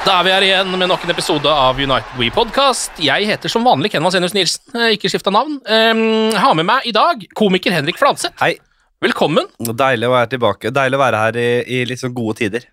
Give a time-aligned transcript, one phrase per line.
[0.00, 2.96] Da er vi her igjen med nok en episode av United We Podcast.
[3.04, 5.58] Jeg heter som vanlig Ken Vasenius Nilsen, ikke skifta navn.
[5.68, 8.32] Um, har med meg i dag komiker Henrik Fladseth.
[8.40, 8.54] Hei.
[9.04, 9.50] Velkommen.
[9.60, 10.72] Deilig å være tilbake.
[10.72, 12.64] Deilig å være her i, i litt sånn gode tider.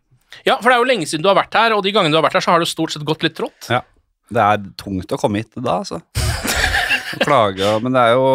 [0.47, 2.19] Ja, for det er jo lenge siden du har vært her, og de gangene du
[2.21, 3.67] har vært her, så har det stort sett gått litt trått.
[3.71, 3.83] Ja.
[4.31, 5.99] Det er tungt å komme hit da, altså.
[5.99, 8.31] Å Klage, men det er jo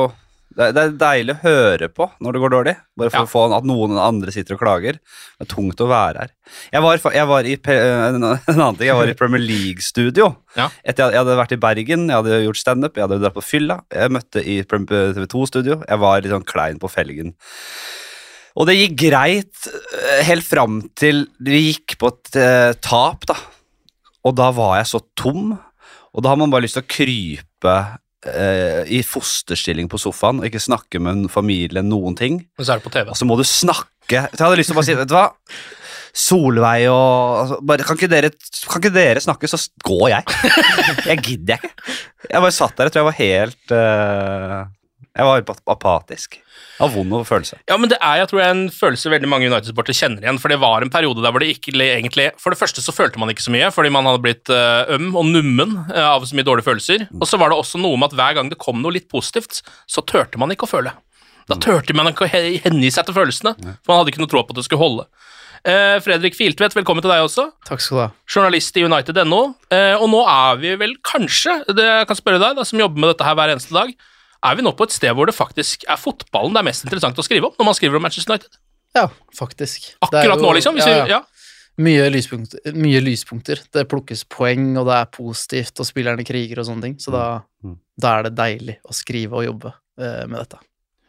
[0.57, 2.75] det er, det er deilig å høre på når det går dårlig.
[3.01, 3.25] Bare for Ja.
[3.25, 4.99] å få at noen andre sitter og klager.
[5.39, 6.33] Det er tungt å være her.
[6.75, 10.33] Jeg var, jeg var i en annen ting, jeg var i Premier League-studio.
[10.53, 10.67] Ja.
[10.85, 13.45] Etter jeg, jeg hadde vært i Bergen, jeg hadde gjort standup, jeg hadde dratt på
[13.47, 13.79] fylla.
[13.89, 15.79] Jeg møtte i TV 2-studio.
[15.89, 17.33] Jeg var litt sånn klein på felgen.
[18.61, 23.39] Og det gikk greit eh, helt fram til vi gikk på et eh, tap, da.
[24.29, 25.55] Og da var jeg så tom,
[26.13, 27.77] og da har man bare lyst til å krype
[28.29, 32.43] eh, i fosterstilling på sofaen og ikke snakke med en familie noen ting.
[32.59, 33.13] Og så er det på TV.
[33.13, 33.89] Og så må du snakke.
[34.13, 35.29] Jeg hadde lyst til å bare si, vet du hva?
[36.13, 38.31] Solveig og altså, bare, kan, ikke dere,
[38.69, 40.39] kan ikke dere snakke, så går jeg.
[41.09, 41.97] Jeg gidder jeg ikke.
[42.29, 44.59] Jeg bare satt der, jeg tror jeg var helt eh,
[45.13, 46.39] Jeg var apatisk.
[46.81, 47.59] Av vond følelse.
[47.69, 50.39] Ja, men det er jeg tror jeg, en følelse veldig mange United-sportere kjenner igjen.
[50.41, 53.21] For det var en periode der hvor det ikke egentlig For det første så følte
[53.21, 56.39] man ikke så mye, fordi man hadde blitt eh, øm og nummen eh, av så
[56.39, 57.05] mye dårlige følelser.
[57.21, 59.61] Og så var det også noe med at hver gang det kom noe litt positivt,
[59.85, 60.95] så turte man ikke å føle.
[61.51, 63.53] Da turte man ikke å he- hengi seg til følelsene,
[63.83, 65.05] for man hadde ikke noe tro på at det skulle holde.
[65.69, 67.45] Eh, Fredrik Filtvedt, velkommen til deg også.
[67.69, 68.09] Takk skal du ha.
[68.33, 69.43] Journalist i United.no.
[69.75, 73.05] Eh, og nå er vi vel kanskje, det jeg kan spørre deg, da, som jobber
[73.05, 73.93] med dette her hver eneste dag,
[74.45, 77.19] er vi nå på et sted hvor det faktisk er fotballen det er mest interessant
[77.19, 78.59] å skrive om når man skriver om Manchester United?
[78.97, 79.07] Ja,
[79.39, 79.93] faktisk.
[80.05, 80.75] Akkurat jo- nå, liksom?
[80.77, 81.21] Hvis ja, Vi, ja.
[81.21, 81.23] ja.
[81.81, 83.63] Mye, lyspunkter, mye lyspunkter.
[83.73, 86.97] Det plukkes poeng, og det er positivt, og spillerne kriger og sånne ting.
[87.01, 87.79] Så da, Mm.
[87.99, 90.59] da er det deilig å skrive og jobbe eh, med dette.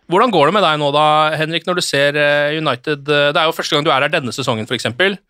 [0.09, 1.05] Hvordan går det med deg nå, da,
[1.35, 4.09] Henrik, når du ser eh, United eh, Det er jo første gang du er her
[4.13, 4.85] denne sesongen, f.eks.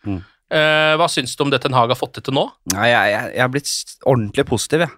[0.05, 0.21] Mm.
[0.53, 2.45] Uh, hva syns du om det Ten Hag har fått til til nå?
[2.75, 3.71] Nei, jeg, jeg, er blitt
[4.05, 4.93] ordentlig positiv, jeg.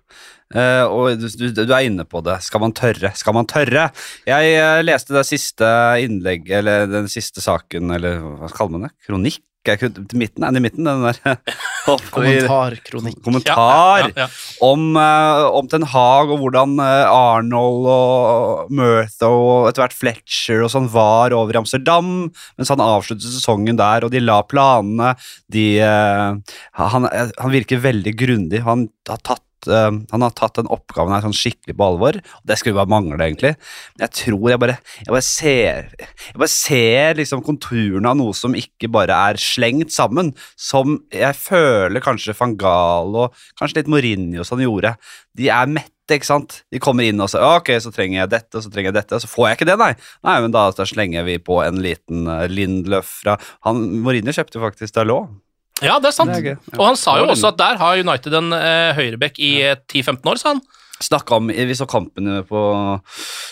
[0.53, 2.35] Uh, og du, du, du er inne på det.
[2.43, 3.13] Skal man tørre?
[3.17, 3.87] Skal man tørre?
[4.27, 5.69] Jeg uh, leste det siste
[6.03, 8.95] innlegg, eller den siste saken, eller hva kaller man det?
[9.07, 9.41] Kronikk?
[9.65, 9.81] Er
[10.13, 10.43] midten?
[10.45, 11.39] Er det midten, den der?
[11.85, 13.19] Kommentarkronikk.
[13.25, 14.27] Kommentar Ja, ja, ja.
[14.65, 20.65] om, eh, om Ten Hag og hvordan eh, Arnold og Murtha og etter hvert Fletcher
[20.65, 22.11] og sånn var over i Amsterdam
[22.57, 25.13] mens han avsluttet sesongen der, og de la planene.
[25.51, 28.63] De, eh, han, han virker veldig grundig.
[28.65, 32.19] Han har tatt eh, han har tatt den oppgaven her sånn skikkelig på alvor.
[32.19, 33.55] og Det skulle bare mangle, egentlig.
[33.95, 38.35] Men jeg tror jeg bare, jeg bare ser Jeg bare ser liksom konturene av noe
[38.37, 40.33] som ikke bare er slengt sammen.
[40.59, 44.95] Som jeg føler kanskje van Gaal og kanskje litt Mourinho som sånn gjorde.
[45.35, 46.59] De er mette, ikke sant?
[46.71, 49.23] De kommer inn og sier ok, så trenger jeg dette, så trenger jeg dette, og
[49.23, 49.91] så får jeg ikke det, nei.
[50.27, 54.65] Nei, men da, slenger vi på en liten Lindløff Lindløf fra han, Mourinho kjøpte jo
[54.65, 55.33] faktisk Dalot.
[55.83, 56.31] Ja, det er sant.
[56.31, 56.59] Det er.
[56.77, 60.31] Og han sa jo også at der har United en eh, høyrebekk i eh, 10-15
[60.31, 60.61] år, sa han.
[61.03, 62.61] Snakka om Vi så kampen på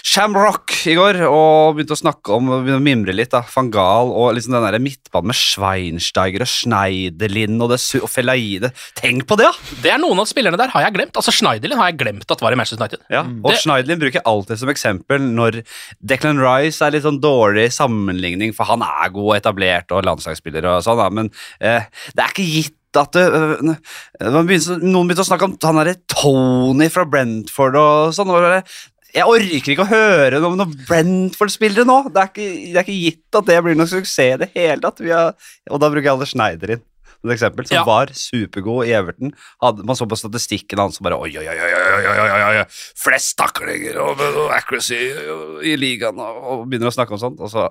[0.03, 3.31] Shamrock i går og begynte å snakke om begynte å mimre litt.
[3.33, 8.09] da, Van Gaal og liksom den der midtbanen med Schweinsteiger og Schneiderlin og, det, og
[8.11, 8.71] Felaide.
[8.99, 9.75] Tenk på det, da!
[9.83, 11.15] Det er Noen av spillerne der har jeg glemt.
[11.19, 13.03] Altså Schneiderlin har jeg glemt at var i Manchester United.
[13.13, 15.63] Ja, og Det- Schneiderlin bruker jeg alltid som eksempel når
[16.03, 20.65] Declan Rice er litt sånn dårlig sammenligning, for han er god og etablert og landslagsspiller
[20.67, 23.75] og sånn, da, men eh, det er ikke gitt at øh, øh, øh,
[24.23, 28.31] det, begynte, Noen begynte å snakke om han derre Tony fra Brentford og sånn.
[29.13, 31.99] jeg orker ikke å høre noe om noen Brentford-spillere nå!
[32.09, 34.81] Det er, ikke, det er, ikke, gitt at det blir noen suksess i det hele
[34.83, 35.03] tatt.
[35.05, 35.37] Har,
[35.69, 36.89] og da bruker jeg Anders Schneider inn
[37.23, 37.83] som eksempel, som ja.
[37.87, 39.31] var supergod i Everton.
[39.63, 42.63] Hadde, man så på statistikken hans som bare oi, oi, oi, oi, oi, oi,
[42.99, 44.99] flest taklinger og, og, accuracy
[45.63, 47.69] i ligaen, og, og begynner å snakke om sånt, og så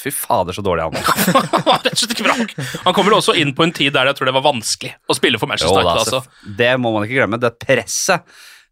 [0.00, 1.08] Fy fader, så dårlig han var.
[1.66, 2.54] Han rett og slett ikke bra nok.
[2.86, 5.16] Han kommer vel også inn på en tid der jeg tror det var vanskelig å
[5.18, 6.14] spille for Manchester United.
[6.16, 6.54] Altså.
[6.62, 7.40] Det må man ikke glemme.
[7.42, 8.24] Det presset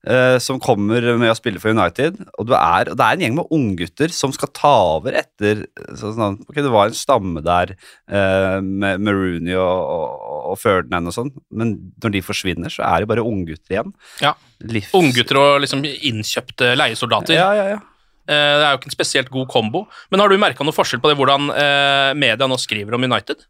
[0.08, 2.20] uh, som kommer med å spille for United.
[2.38, 5.66] Og, du er, og det er en gjeng med unggutter som skal ta over etter
[5.98, 11.10] sånn, ok, Det var en stamme der uh, med, med Rooney og, og, og Ferdinand
[11.12, 13.94] og sånn, men når de forsvinner, så er det bare unggutter igjen.
[14.25, 14.34] Ja.
[14.64, 14.94] Livs...
[14.96, 17.36] Unggutter og liksom innkjøpte leiesoldater.
[17.36, 17.84] Ja, ja, ja.
[18.28, 19.86] Eh, Det er jo ikke en spesielt god kombo.
[20.12, 23.46] Men har du merka noe forskjell på det hvordan eh, media nå skriver om United?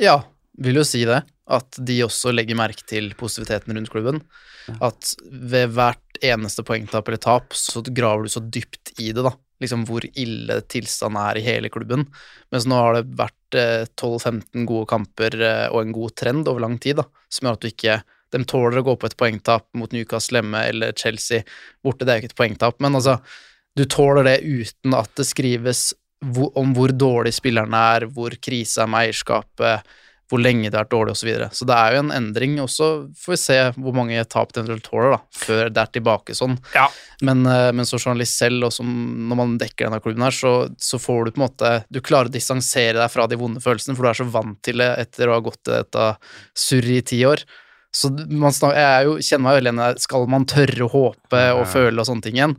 [0.00, 0.18] Ja,
[0.58, 1.22] vil jo si det.
[1.44, 4.22] At de også legger merke til positiviteten rundt klubben.
[4.80, 9.34] At ved hvert eneste poengtap eller tap, så graver du så dypt i det, da.
[9.62, 12.06] Liksom hvor ille tilstanden er i hele klubben.
[12.52, 16.64] Mens nå har det vært eh, 12-15 gode kamper eh, og en god trend over
[16.64, 17.98] lang tid, da, som gjør at du ikke
[18.32, 21.44] De tåler å gå på et poengtap mot Newcastle hjemme eller Chelsea
[21.84, 23.18] borte, det er jo ikke et poengtap, men altså
[23.74, 25.92] Du tåler det uten at det skrives
[26.54, 29.82] om hvor dårlig spillerne er, hvor krise er med eierskapet,
[30.30, 31.20] hvor lenge det har vært dårlig osv.
[31.20, 31.48] Så, videre.
[31.52, 32.54] så det er jo en endring.
[32.62, 32.88] Og så
[33.20, 36.56] får vi se hvor mange tap det eventuelt tåler, da, før det er tilbake sånn.
[36.74, 36.86] Ja.
[37.24, 38.88] Men, eh, men som journalist selv, og som
[39.28, 42.30] når man dekker denne klubben her, så, så får du på en måte Du klarer
[42.30, 45.28] å distansere deg fra de vonde følelsene, for du er så vant til det etter
[45.28, 46.08] å ha gått i dette
[46.66, 47.44] surret i ti år.
[47.94, 50.02] Så man snak, jeg er jo, kjenner meg veldig igjen i.
[50.02, 52.56] Skal man tørre å håpe og føle og sånne ting igjen?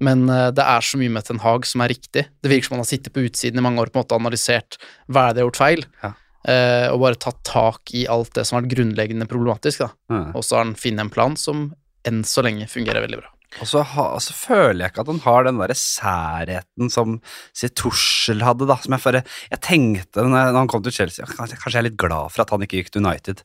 [0.00, 2.24] Men eh, det er så mye med Ten Hag som er riktig.
[2.40, 4.78] Det virker som man har sittet på utsiden i mange år på en måte analysert
[5.10, 6.12] hva er det de har gjort feil, Ja.
[6.48, 9.84] eh, og bare tatt tak i alt det som har vært grunnleggende problematisk.
[9.84, 9.90] Ja.
[10.32, 11.66] Og så har han funnet en plan som
[12.06, 13.34] enn så lenge fungerer veldig bra.
[13.62, 17.16] Og så, ha, så føler jeg ikke at han har den der særheten som
[17.56, 18.76] sier hadde, da.
[18.82, 22.34] Som jeg bare Jeg tenkte når han kom til Chelsea Kanskje jeg er litt glad
[22.34, 23.40] for at han ikke gikk til United.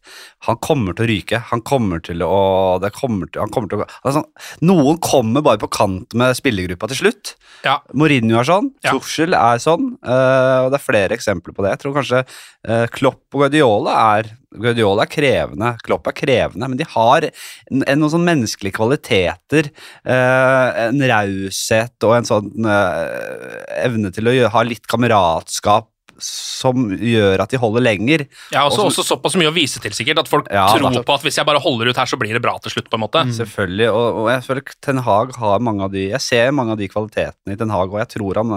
[0.49, 1.39] Han kommer til å ryke.
[1.53, 2.41] Han kommer til å
[2.83, 4.25] det kommer til, Han kommer til å altså,
[4.65, 7.35] Noen kommer bare på kant med spillergruppa til slutt.
[7.63, 7.79] Ja.
[7.95, 8.71] Mourinho er sånn.
[8.83, 8.91] Ja.
[8.91, 9.93] Tuchel er sånn.
[10.03, 11.77] eh, og det er flere eksempler på det.
[11.77, 16.77] Jeg tror kanskje eh, Klopp og Guardiola er Guardiola er krevende, Klopp er krevende, men
[16.77, 19.71] de har en, en, noen sånne menneskelige kvaliteter.
[20.05, 25.89] eh, en raushet og en sånn eh, evne til å ha litt kameratskap
[26.23, 28.27] som gjør at de holder lenger.
[28.53, 31.03] Ja, også, Og så- også såpass mye å vise til, sikkert, at folk Ja, tror
[31.03, 32.93] på at hvis jeg bare holder ut her, så blir det bra til slutt, på
[32.99, 33.25] en måte.
[33.33, 36.77] Selvfølgelig, og, og jeg føler Ten Hag har mange av de Jeg ser mange av
[36.77, 38.53] de kvalitetene i Ten Hag, og jeg tror han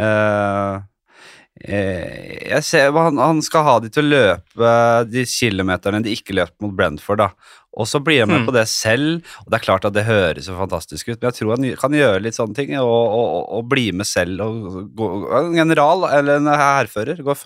[0.00, 0.80] eh,
[1.66, 4.74] jeg ser, han, han skal ha de til å løpe
[5.10, 7.18] de kilometerne de ikke løp mot Brentford.
[7.18, 7.30] da
[7.78, 8.46] Og så blir han med Mm.
[8.46, 11.38] på det selv, og det er klart at det høres så fantastisk ut, men jeg
[11.38, 14.40] tror han kan gjøre litt sånne ting, og, og, og, bli med selv.
[14.40, 15.08] Og gå,
[15.38, 17.38] en general eller en hærfører går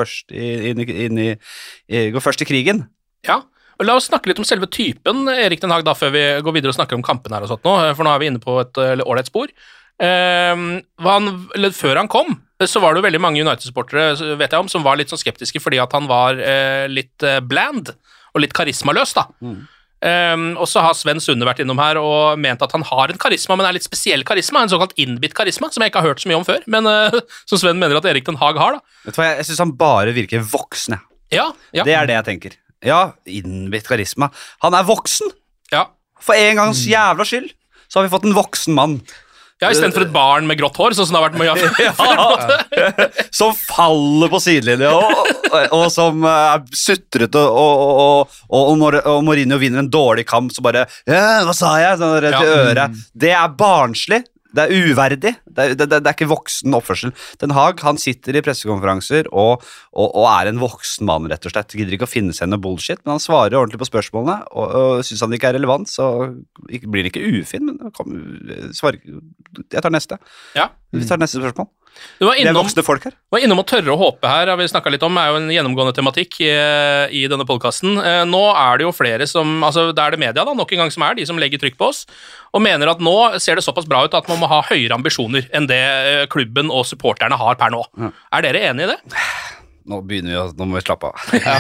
[2.12, 2.87] går først i krigen.
[3.26, 3.43] Ja,
[3.79, 6.55] og La oss snakke litt om selve typen, Erik Den Haag, da, før vi går
[6.55, 8.61] videre og snakker om kampene her og sånt nå, for nå er vi inne på
[8.62, 9.50] et eh, ålreit spor.
[10.03, 11.31] Ehm, han,
[11.75, 12.37] før han kom,
[12.70, 15.61] så var det jo veldig mange United-supportere vet jeg om, som var litt sånn skeptiske
[15.62, 17.93] fordi at han var eh, litt eh, bland
[18.32, 19.15] og litt karismaløs.
[19.19, 19.27] da.
[20.03, 23.20] Ehm, og så har Sven Sunde vært innom her og ment at han har en
[23.22, 26.22] karisma, men er litt spesiell karisma, en såkalt innbitt karisma, som jeg ikke har hørt
[26.25, 28.79] så mye om før, men uh, som Sven mener at Erik Den Haag har.
[28.79, 28.98] da.
[29.06, 30.96] Vet du hva, Jeg, jeg syns han bare virker voksen.
[30.98, 31.08] jeg.
[31.39, 32.58] Ja, ja, Det er det jeg tenker.
[32.82, 34.32] Ja, innbitt karisma.
[34.67, 35.31] Han er voksen!
[35.72, 35.87] ja.
[36.22, 37.48] For en gangs jævla skyld
[37.91, 39.01] så har vi fått en voksen mann.
[39.63, 43.07] Ja Istedenfor et barn med grått hår, sånn som det har vært med ja.
[43.39, 45.31] som faller på sidelinja, og,
[45.63, 50.27] og, som eh, er sutrete, og, og, og, og, når, og Mourinho vinner en dårlig
[50.29, 53.01] kamp, så bare 'Hva sa jeg?' Sånn rett i øret.
[53.15, 54.23] Det er barnslig.
[54.53, 55.32] Det er uverdig.
[55.47, 57.15] Det er, det, det, er ikke voksen oppførsel.
[57.41, 61.55] Den Haag han sitter i pressekonferanser og, og, og er en voksen mann, rett og
[61.55, 61.77] slett.
[61.77, 64.39] Gidder ikke å finne seg noe bullshit, men han svarer ordentlig på spørsmålene.
[64.53, 66.11] Og, og syns han det ikke er relevant, så
[66.69, 68.17] blir han ikke ufin, men kom,
[68.77, 70.21] svar, jeg tar neste.
[70.59, 70.71] Ja.
[70.93, 71.73] Vi tar neste spørsmål.
[72.19, 73.15] Du var er innom, voksne folk her.
[73.34, 75.49] var innom å tørre å håpe her, har vi snakka litt om, er jo en
[75.53, 76.51] gjennomgående tematikk i,
[77.19, 77.96] i denne podkasten.
[78.31, 80.93] Nå er det jo flere som altså Det er det media da, nok en gang
[80.94, 82.05] som er de som legger trykk på oss,
[82.55, 85.49] og mener at nå ser det såpass bra ut at man må ha høyere ambisjoner
[85.55, 87.82] enn det eh, klubben og supporterne har per nå.
[88.32, 89.01] Er dere enig i det?
[89.91, 91.32] Nå begynner vi å, nå må vi slappe av.
[91.43, 91.56] Ja,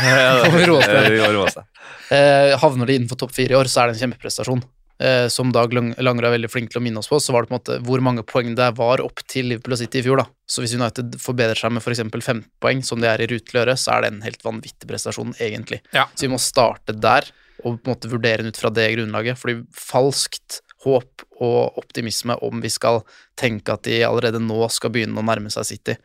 [0.54, 1.08] vi roe oss ned.
[1.10, 1.66] Vi må roe oss ned.
[2.14, 4.62] Eh, havner de innenfor topp fire i år, så er det en kjempeprestasjon.
[5.02, 7.50] Eh, som Dag Lang- er veldig flink til å minne oss på, så var det
[7.50, 10.20] på en måte hvor mange poeng det var opp til Liverpool og City i fjor.
[10.22, 10.26] da.
[10.46, 12.04] Så hvis United forbedrer seg med f.eks.
[12.06, 14.44] 15 poeng, som de er i rute til å gjøre, så er det en helt
[14.46, 15.80] vanvittig prestasjon, egentlig.
[15.92, 16.06] Ja.
[16.14, 17.26] Så vi må starte der,
[17.64, 19.38] og på en måte vurdere den ut fra det grunnlaget.
[19.38, 23.02] fordi falskt håp og optimisme om vi skal
[23.38, 25.96] tenke at de allerede nå skal begynne å nærme seg City.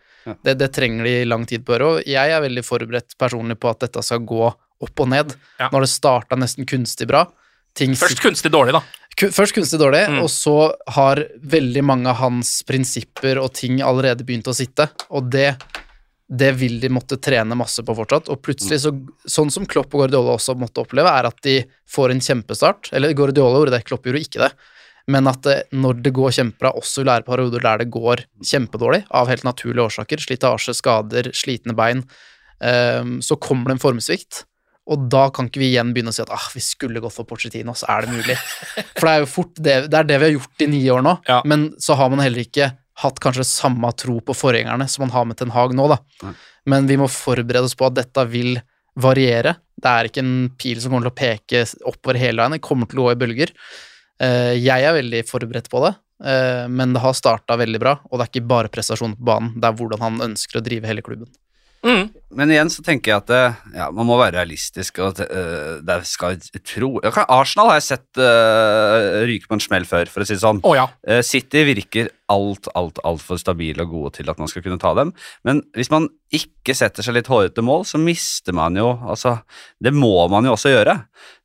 [0.44, 3.60] Det, det trenger de lang tid på å gjøre, og jeg er veldig forberedt personlig
[3.62, 5.34] på at dette skal gå opp og ned.
[5.60, 5.70] Ja.
[5.74, 7.26] Når det starta nesten kunstig bra.
[7.78, 8.84] Ting Først kunstig dårlig, da.
[9.34, 10.20] Først kunstig dårlig, Mm.
[10.24, 15.32] og så har veldig mange av hans prinsipper og ting allerede begynt å sitte, og
[15.34, 15.56] det,
[16.30, 18.30] det vil de måtte trene masse på fortsatt.
[18.30, 18.92] Og plutselig, så,
[19.26, 22.92] sånn som Klopp og Guardiola også måtte oppleve, er at de får en kjempestart.
[22.94, 24.52] Eller Guardiola gjorde det, Klopp gjorde ikke det.
[25.08, 29.06] Men at det, når det går kjempebra, også vil være perioder der det går kjempedårlig,
[29.16, 32.04] av helt naturlige årsaker, slitasje, skader, slitne bein,
[32.60, 34.44] um, så kommer det en formsvikt.
[34.88, 37.28] Og da kan ikke vi igjen begynne å si at ah, vi skulle gått for
[37.28, 38.36] Pochettino, så er det mulig.
[38.96, 41.04] For det er jo fort det, det er det vi har gjort i ni år
[41.04, 41.42] nå, Ja.
[41.46, 42.70] men så har man heller ikke
[43.04, 46.00] hatt kanskje samme tro på forgjengerne som man har med Ten Hag nå, da.
[46.24, 46.34] Nei.
[46.72, 48.56] Men vi må forberede oss på at dette vil
[48.98, 49.54] variere.
[49.78, 52.90] Det er ikke en pil som kommer til å peke oppover hele veien, det kommer
[52.90, 53.52] til å gå i bølger.
[54.20, 55.94] Eh, Jeg er veldig forberedt på det,
[56.26, 59.54] eh, men det har starta veldig bra, og det er ikke bare prestasjonen på banen,
[59.62, 61.30] det er hvordan han ønsker å drive hele klubben.
[61.86, 62.10] Mm.
[62.36, 63.44] Men igjen så tenker jeg at det,
[63.78, 65.00] ja, man må være realistisk.
[65.04, 69.88] Og øh, det skal tro Okay, Arsenal har jeg sett uh, ryke på en smell
[69.88, 70.60] før, for å si det sånn.
[70.68, 70.90] Oh, ja.
[71.08, 74.92] uh, City virker alt, alt, altfor stabile og gode til at man skal kunne ta
[74.98, 75.14] dem.
[75.48, 79.38] Men hvis man ikke setter seg litt hårete mål, så mister man jo Altså,
[79.80, 80.98] det må man jo også gjøre.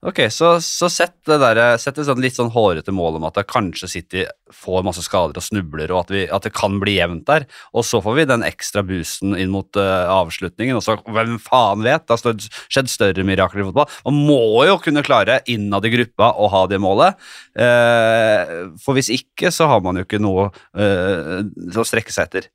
[0.09, 3.39] Ok, så, så sett det der, sett et sånn litt sånn hårete mål om at
[3.47, 7.29] kanskje City får masse skader og snubler, og at, vi, at det kan bli jevnt
[7.31, 7.47] der.
[7.77, 11.85] Og så får vi den ekstra boosten inn mot eh, avslutningen, og så hvem faen
[11.85, 12.05] vet?
[12.07, 13.89] Det har skjedd større mirakler i fotball.
[14.09, 17.19] Man må jo kunne klare innad i gruppa å ha det målet.
[17.59, 18.53] Eh,
[18.83, 20.49] for hvis ikke, så har man jo ikke noe
[20.79, 21.43] eh,
[21.77, 22.49] å strekke seg etter.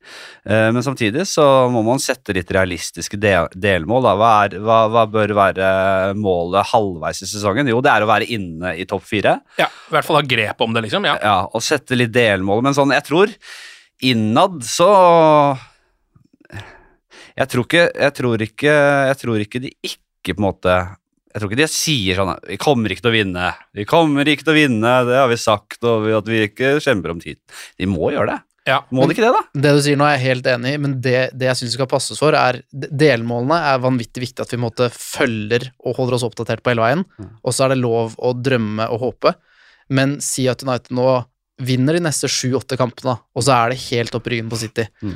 [0.48, 4.10] Eh, men samtidig så må man sette litt realistiske del delmål.
[4.18, 5.70] Hva, er, hva, hva bør være
[6.18, 7.70] målet halvveis i sesongen?
[7.70, 9.38] Jo, det er å være inne i topp fire.
[9.60, 9.70] ja.
[9.88, 11.06] I hvert fall ha grep om det, liksom.
[11.08, 11.14] Ja.
[11.22, 12.60] Ja, og sette litt delmål.
[12.66, 13.32] Men sånn, jeg tror
[14.04, 14.88] innad så
[17.38, 18.72] Jeg tror ikke Jeg tror ikke,
[19.12, 20.74] jeg tror ikke de ikke på en måte
[21.28, 23.48] jeg tror ikke de sier sånn Vi kommer ikke til å vinne.
[23.76, 26.70] Vi kommer ikke til å vinne, det har vi sagt, og vi- at vi ikke
[26.82, 27.36] kjemper om tid.
[27.78, 28.38] De må gjøre det.
[28.66, 28.80] Ja.
[28.90, 29.42] Må de ikke det, da?
[29.54, 31.76] Det du sier nå er jeg helt enig i, men det, det jeg syns vi
[31.78, 36.16] skal passe oss for, er Delmålene er vanvittig viktig at vi måtte følger og holder
[36.18, 37.04] oss oppdatert på hele veien.
[37.44, 39.34] Og så er det lov å drømme og håpe.
[39.94, 41.06] Men si at United nå
[41.64, 44.88] vinner de neste sju-åtte kampene, og så er det helt opp ryggen på City.
[45.04, 45.14] Mm.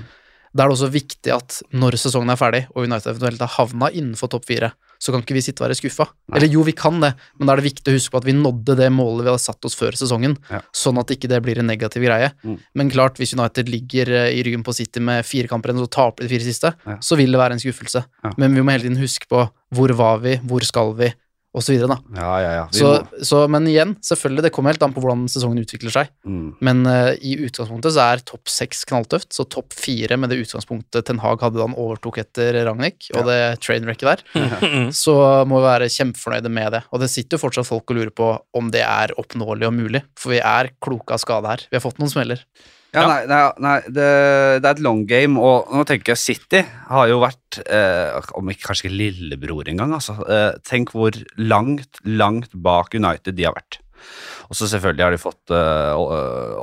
[0.54, 3.88] Da er det også viktig at når sesongen er ferdig, og United eventuelt har havna
[3.90, 6.04] innenfor topp fire, så kan ikke vi sitte og være skuffa.
[6.36, 8.34] Eller jo, vi kan det, men da er det viktig å huske på at vi
[8.36, 10.60] nådde det målet vi hadde satt oss før sesongen, Ja.
[10.72, 12.30] sånn at ikke det blir en negativ greie.
[12.44, 12.58] Mm.
[12.74, 15.88] Men klart, hvis United ligger eh, i ryggen på City med fire kamper igjen, og
[15.88, 16.98] så taper de fire siste, Ja.
[17.00, 18.04] så vil det være en skuffelse.
[18.22, 18.32] Ja.
[18.36, 21.12] Men vi må hele tiden huske på hvor var vi, hvor skal vi,
[21.52, 21.98] da.
[22.16, 22.64] Ja, ja, ja.
[22.72, 22.90] Så,
[23.28, 26.12] så, men igjen, selvfølgelig, det kommer helt an på hvordan sesongen utvikler seg.
[26.24, 26.46] mm.
[26.64, 31.06] Men uh, i utgangspunktet så er topp seks knalltøft, så topp fire med det utgangspunktet
[31.08, 34.24] Ten Hag hadde da han overtok etter Ragnhild, og det trainwrecket der,
[35.04, 35.16] så
[35.48, 36.84] må vi være kjempefornøyde med det.
[36.90, 40.06] Og det sitter jo fortsatt folk og lurer på om det er oppnåelig og mulig,
[40.18, 41.66] for vi er kloke av skade her.
[41.68, 42.46] Vi har fått noen smeller.
[42.92, 44.08] Ja, nei, nei, nei det,
[44.60, 48.50] det er et long game, og nå tenker jeg City har jo vært, eh, om
[48.52, 50.18] ikke kanskje ikke lillebror engang, altså.
[50.28, 53.80] Eh, tenk hvor langt, langt bak United de har vært.
[54.50, 56.04] Og så selvfølgelig har de fått eh,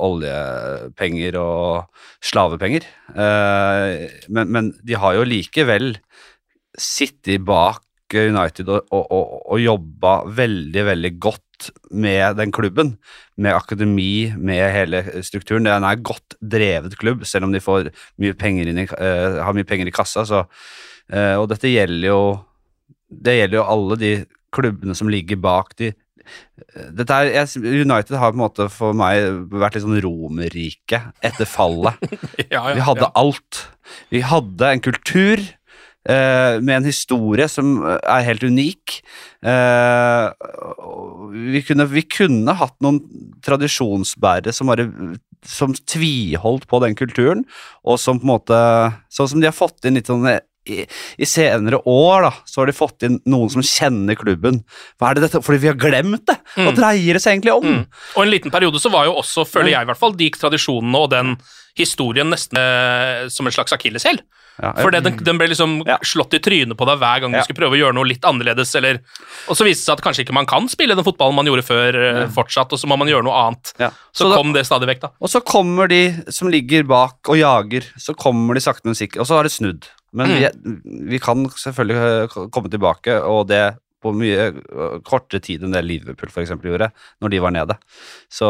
[0.05, 5.95] oljepenger og slavepenger, eh, men, men de har jo likevel
[6.77, 7.81] sittet bak
[8.16, 12.94] United og, og, og, jobba veldig, veldig godt med den klubben
[13.38, 15.68] med akademi, med hele strukturen.
[15.68, 19.42] Det er en godt drevet klubb, selv om de får mye penger inn i, uh,
[19.44, 20.25] har mye penger i kassa.
[20.28, 20.46] Så,
[21.13, 22.22] uh, og dette gjelder jo
[23.10, 24.12] Det gjelder jo alle de
[24.54, 25.94] klubbene som ligger bak de.
[26.94, 31.98] Dette er, United har på en måte for meg vært litt sånn Romerriket etter fallet.
[32.50, 33.12] Ja, ja, Vi hadde ja.
[33.18, 33.63] alt.
[34.13, 35.42] Vi hadde en kultur.
[36.08, 39.00] Eh, med en historie som er helt unik.
[39.46, 40.27] Eh,
[41.56, 43.01] vi, kunne, vi kunne hatt noen
[43.46, 44.89] tradisjonsbærere som bare
[45.46, 47.46] som tviholdt på den kulturen,
[47.88, 48.58] og som på en måte
[49.10, 50.27] Sånn som de har fått inn litt sånn
[50.70, 50.84] i,
[51.18, 54.62] i senere år da, så har de fått inn noen som kjenner klubben.
[55.00, 55.41] Hva er det dette?
[55.46, 56.36] Fordi vi har glemt det!
[56.58, 57.65] Hva dreier det seg egentlig om?
[57.65, 57.86] Mm.
[58.15, 61.01] Og en liten periode så var jo også, føler jeg i hvert fall, de tradisjonene
[61.01, 61.34] og den
[61.79, 64.22] historien nesten eh, som en slags akilleshæl.
[64.62, 67.39] Ja, For den, den ble liksom slått i trynet på deg hver gang Ja.
[67.39, 69.00] du skulle prøve å gjøre noe litt annerledes, eller
[69.48, 71.63] Og så viste det seg at kanskje ikke man kan spille den fotballen man gjorde
[71.63, 73.74] før, eh, fortsatt, og så må man gjøre noe annet.
[73.80, 73.89] Ja.
[74.12, 75.10] Så, Så da- kom det stadig vekk, da.
[75.22, 79.22] Og så kommer de som ligger bak og jager, så kommer de sakte, men sikkert,
[79.22, 79.88] og så har det snudd.
[80.12, 80.50] Men vi,
[81.16, 81.96] vi kan selvfølgelig
[82.36, 86.72] øh, komme tilbake, og det på mye øh, kortere tid enn det Liverpool for eksempel
[86.72, 86.91] gjorde,
[87.24, 87.77] når de var nede.
[88.32, 88.50] Så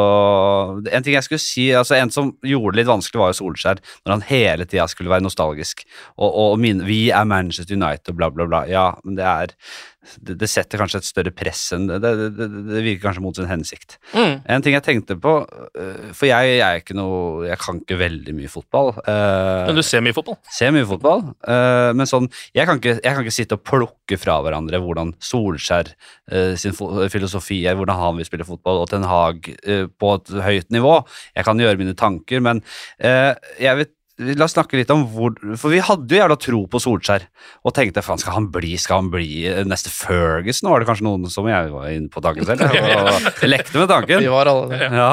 [0.79, 3.83] en ting jeg skulle si, altså en som gjorde det litt vanskelig var jo Solskjær,
[4.05, 5.85] når han hele tida skulle være nostalgisk,
[6.17, 8.65] og, og min, vi er Manchester United og bla bla bla.
[8.69, 9.55] Ja, men det er
[10.17, 13.49] det, det setter kanskje et større press enn det, det, det, virker kanskje mot sin
[13.49, 13.97] hensikt.
[14.13, 14.35] Mm.
[14.55, 17.97] En ting jeg tenkte på, øh, for jeg, jeg er ikke noe Jeg kan ikke
[17.99, 18.93] veldig mye fotball.
[19.03, 20.39] øh, Men du ser mye fotball.
[20.55, 21.25] ser mye fotball,
[21.95, 25.38] men sånn jeg kan, ikke, jeg kan ikke sitte og plukke fra hverandre hvordan Solskjær
[26.31, 26.75] øh, sin
[27.09, 29.53] filosofi er, hvordan han vil spille fotball, og Ten Hag
[29.99, 30.99] på et høyt nivå.
[31.35, 32.63] Jeg kan gjøre mine tanker, men
[32.99, 36.81] jeg vet La oss snakke litt om hvor For vi hadde jo jævla tro på
[36.83, 37.25] Solskjær
[37.63, 40.69] og tenkte faen, skal han bli skal han bli øh, neste Ferguson?
[40.71, 42.65] Var det kanskje noen som jeg var inne på tanken selv.
[42.67, 44.21] Og, og lekte med tanken.
[44.25, 44.89] Vi var alle det.
[44.99, 45.11] Ja,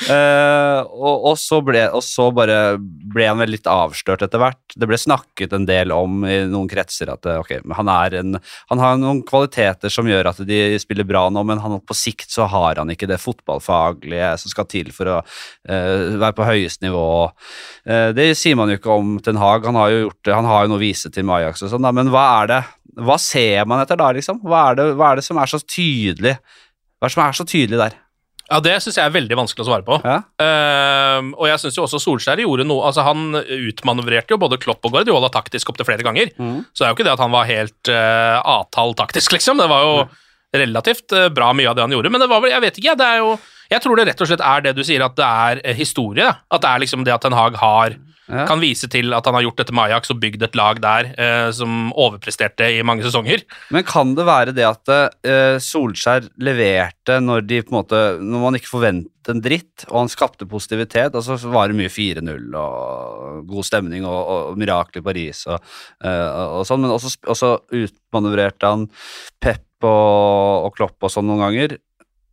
[0.00, 4.74] Uh, og, og, så ble, og så bare ble han vel litt avslørt etter hvert.
[4.74, 8.38] Det ble snakket en del om i noen kretser at eh, ok, han, er en,
[8.72, 12.32] han har noen kvaliteter som gjør at de spiller bra nå, men han, på sikt
[12.32, 16.82] så har han ikke det fotballfaglige som skal til for å uh, være på høyest
[16.86, 17.06] nivå.
[17.84, 20.48] Uh, det sier man jo ikke om Ten Hag, han har jo gjort det, han
[20.48, 22.60] har jo noe å vise til med Ajax og sånn, men hva er det?
[23.00, 24.40] Hva ser man etter da, liksom?
[24.44, 26.38] Hva er det, hva er det som er så tydelig?
[26.98, 27.98] Hva er det som er så tydelig der?
[28.50, 30.00] Ja, Det syns jeg er veldig vanskelig å svare på.
[30.02, 30.16] Ja?
[30.42, 34.88] Uh, og jeg syns jo også Solskjær gjorde noe altså Han utmanøvrerte jo både Klopp
[34.88, 36.32] og Guardiola taktisk opptil flere ganger.
[36.34, 36.64] Mm.
[36.72, 39.62] Så det er jo ikke det at han var helt uh, avtall taktisk, liksom.
[39.62, 39.94] Det var jo
[40.56, 42.10] relativt uh, bra mye av det han gjorde.
[42.10, 42.98] Men det var vel, jeg vet ikke.
[42.98, 43.32] Det er jo
[43.70, 46.26] Jeg tror det rett og slett er det du sier, at det er eh, historie.
[46.26, 47.94] At det er liksom det at Ten Hag har
[48.30, 48.46] Ja.
[48.48, 51.10] kan vise til at han har gjort dette med Ajax og bygd et lag der
[51.18, 53.42] eh, som overpresterte i mange sesonger.
[53.74, 58.44] Men kan det være det at eh, Solskjær leverte når de på en måte Når
[58.44, 62.54] man ikke forventet en dritt, og han skapte positivitet, og så var det mye 4-0
[62.58, 65.60] og god stemning og, og mirakel i Paris og,
[66.04, 68.88] eh, og sånn, men også, også utmanøvrerte han
[69.42, 71.78] Pep og, og Klopp og sånn noen ganger,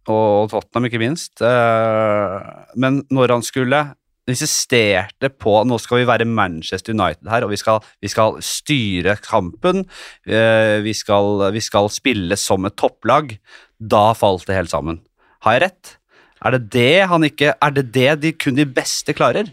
[0.08, 1.42] og Tottenham ikke minst.
[1.44, 3.82] Eh, men når han skulle
[4.28, 9.18] insisterte på nå skal vi være Manchester United her, og vi skal, vi skal styre
[9.24, 9.86] kampen.
[10.28, 13.38] eh, vi, skal, vi skal spille som et topplag.
[13.80, 15.02] Da falt det helt sammen.
[15.46, 15.98] Har jeg rett?
[16.46, 19.50] Er det det han ikke Er det det de kun de beste klarer?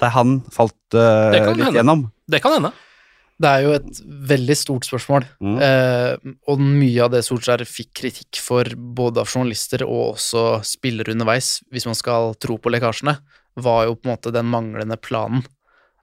[0.00, 1.72] Der han falt uh, litt hende.
[1.72, 2.02] gjennom?
[2.28, 2.72] Det kan hende.
[3.40, 3.98] Det er jo et
[4.30, 5.56] veldig stort spørsmål, Mm.
[5.60, 6.16] eh,
[6.48, 11.58] og mye av det Solskjær fikk kritikk for både av journalister og også spillere underveis,
[11.70, 13.18] hvis man skal tro på lekkasjene,
[13.56, 15.44] var jo på en måte den manglende planen.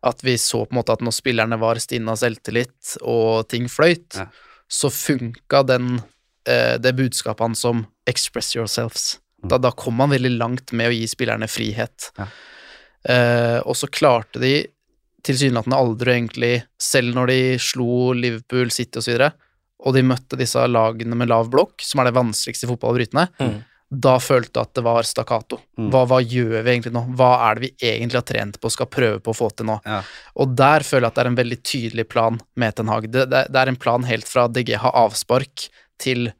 [0.04, 3.70] At vi så på en måte at når spillerne var stinne av selvtillit og ting
[3.72, 4.26] fløyt, Ja.
[4.68, 6.02] så funka den,
[6.48, 9.20] eh, det budskapet hans som 'express yourselves'.
[9.48, 12.12] Da, da kom man veldig langt med å gi spillerne frihet.
[12.18, 12.28] Ja.
[13.06, 14.68] Eh, og så klarte de
[15.24, 19.32] tilsynelatende aldri egentlig, selv når de slo Liverpool, City osv., og, så videre,
[19.86, 22.98] og de møtte disse lagene med lav blokk, som er det vanskeligste i fotball å
[22.98, 23.64] bryte ned, Mm.
[23.94, 25.60] Da følte jeg at det var stakkato.
[25.78, 25.90] Mm.
[25.94, 27.04] Hva, hva gjør vi egentlig nå?
[27.18, 29.70] Hva er det vi egentlig har trent på og skal prøve på å få til
[29.70, 29.80] nå?
[29.86, 30.00] Ja.
[30.42, 33.10] Og der føler jeg at det er en veldig tydelig plan med Ten Hag.
[33.14, 35.68] Det, det, det er en plan helt fra DG har avspark
[36.02, 36.32] til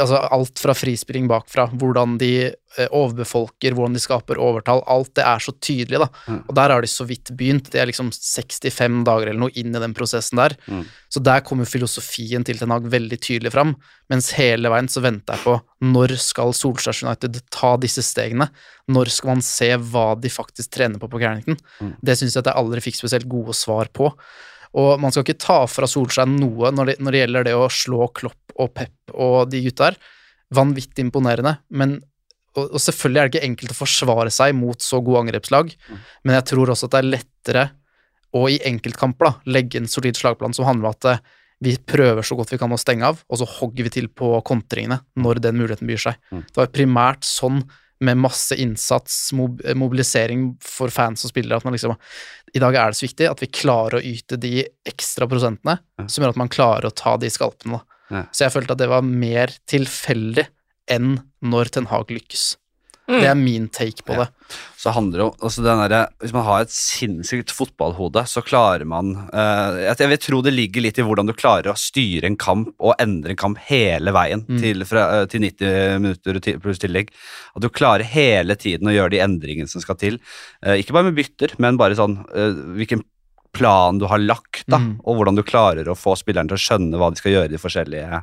[0.00, 5.24] altså alt fra frispilling bakfra, hvordan de eh, overbefolker, hvordan de skaper overtall, alt det
[5.24, 6.08] er så tydelig, da.
[6.26, 6.40] Mm.
[6.42, 9.74] Og der har de så vidt begynt, det er liksom 65 dager eller noe inn
[9.74, 10.56] i den prosessen der.
[10.68, 10.82] Mm.
[11.12, 13.76] Så der kommer filosofien til Ten Hag veldig tydelig fram,
[14.12, 15.56] mens hele veien så venter jeg på
[15.86, 18.48] når skal Solskjær United ta disse stegene?
[18.92, 21.58] Når skal man se hva de faktisk trener på på Carrington?
[21.80, 21.96] Mm.
[22.00, 24.12] Det syns jeg at jeg aldri fikk spesielt gode svar på.
[24.76, 27.70] Og man skal ikke ta fra Solskjær noe når det, når det gjelder det å
[27.72, 29.96] slå Klopp og Pep og de gutta her.
[30.56, 31.98] Vanvittig imponerende, men
[32.56, 35.74] og, og selvfølgelig er det ikke enkelt å forsvare seg mot så gode angrepslag,
[36.24, 37.64] men jeg tror også at det er lettere
[38.36, 41.20] å i enkeltkamper da, legge en solid slagplan som handler om at eh,
[41.64, 44.34] vi prøver så godt vi kan å stenge av, og så hogger vi til på
[44.46, 46.18] kontringene når den muligheten byr seg.
[46.32, 46.42] Mm.
[46.48, 47.62] Det var primært sånn
[48.04, 51.94] med masse innsats, mobilisering for fans og spillere, at man liksom
[52.52, 56.22] I dag er det så viktig at vi klarer å yte de ekstra prosentene som
[56.22, 57.80] gjør at man klarer å ta de skalpene.
[58.12, 58.26] Ja.
[58.30, 60.46] Så jeg følte at det var mer tilfeldig
[60.92, 62.54] enn når Ten Hag lykkes.
[63.06, 63.20] Mm.
[63.22, 64.24] Det er min take på det.
[64.76, 68.84] Så handler det om altså den derre- Hvis man har et sinnssykt fotballhode, så klarer
[68.86, 72.24] man eh, Jeg jeg vil tro det ligger litt i hvordan du klarer å styre
[72.26, 74.58] en kamp og endre en kamp hele veien Mm.
[74.60, 77.10] til, fra, eh, til 90 minutter pluss tillegg.
[77.54, 80.18] At du klarer hele tiden å gjøre de endringene som skal til.
[80.64, 83.02] Eh, ikke bare med bytter, men bare sånn eh, hvilken
[83.52, 85.00] plan du har lagt, da, Mm.
[85.04, 87.54] og hvordan du klarer å få spilleren til å skjønne hva de skal gjøre i
[87.54, 88.22] de forskjellige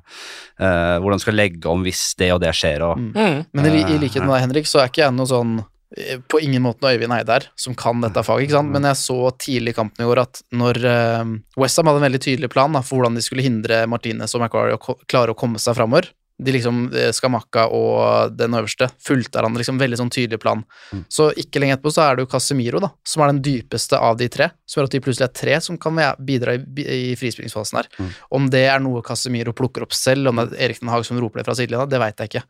[0.59, 2.81] uh, Hvordan du skal legge om hvis det og det skjer.
[2.81, 3.11] og Mm.
[3.15, 3.45] Mm.
[3.53, 5.53] Men i, i likhet med deg, Henrik, så er ikke jeg noe sånn
[5.97, 8.71] eh, på ingen måte noe Øyvind Eide her, som kan dette faget, ikke sant?
[8.73, 11.23] men jeg så tidlig i kampen i går at når uh,
[11.57, 14.77] Westham hadde en veldig tydelig plan da, for hvordan de skulle hindre Martinez og Macquarie
[14.77, 16.09] å klare å komme seg framover
[16.41, 20.63] De liksom, eh, Skamakka og den øverste fulgte hverandre, liksom veldig sånn tydelig plan.
[21.07, 24.17] Så ikke lenge etterpå så er det jo Casemiro, da, som er den dypeste av
[24.17, 27.77] de tre, som gjør at de plutselig er tre som kan bidra i, i frispillingsfasen
[27.83, 27.87] her.
[28.33, 31.19] Om det er noe Casemiro plukker opp selv, om det er Erik Den Haag som
[31.21, 32.43] roper det fra sidelinja, det veit jeg ikke.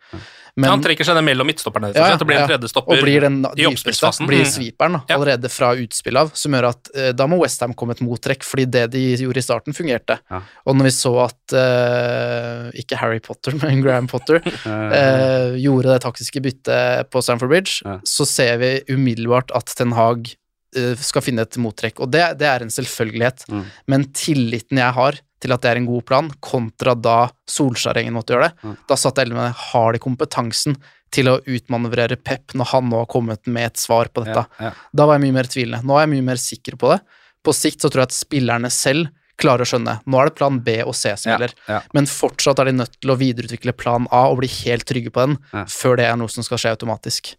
[0.56, 1.93] Men- han trekker seg ned mellom midtstopperne.
[1.93, 2.28] ja, og slett.
[2.28, 4.28] Blir en tredje og blir den i dypeste, oppspillsfasen.
[4.28, 4.52] blir Mm.
[4.54, 8.02] sweeperen da, allerede fra utspill av, som gjør at eh, da må Westham komme et
[8.02, 10.19] mottrekk, fordi det de gjorde i starten, fungerte.
[10.65, 16.04] Og når vi så at eh, ikke Harry Potter, men Graham Potter eh, gjorde det
[16.06, 20.30] taktiske byttet på Stamford Bridge, så ser vi umiddelbart at Ten Hag
[20.78, 23.48] eh, skal finne et mottrekk, og det, det er en selvfølgelighet.
[23.90, 27.18] Men tilliten jeg har til at det er en god plan, kontra da
[27.52, 30.78] Solskjær-gjengen måtte gjøre det, da satt jeg med har de kompetansen
[31.14, 34.46] til å utmanøvrere Pep når han nå har kommet med et svar på dette.
[34.58, 34.72] Ja, ja.
[34.96, 35.84] Da var jeg mye mer tvilende.
[35.86, 37.02] Nå er jeg mye mer sikker på det.
[37.44, 39.12] På sikt så tror jeg at spillerne selv
[39.44, 39.98] klarer å skjønne.
[40.08, 41.82] Nå er det plan B og C som gjelder, ja.
[41.94, 45.28] men fortsatt er de nødt til å videreutvikle plan A og bli helt trygge på
[45.28, 45.66] den Ja.
[45.70, 47.36] før det er noe som skal skje automatisk.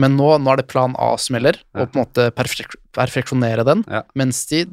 [0.00, 1.82] Men nå, nå er det plan A som gjelder, Ja.
[1.82, 4.02] og på en måte perfek perfeksjonere den, Ja.
[4.14, 4.64] mens de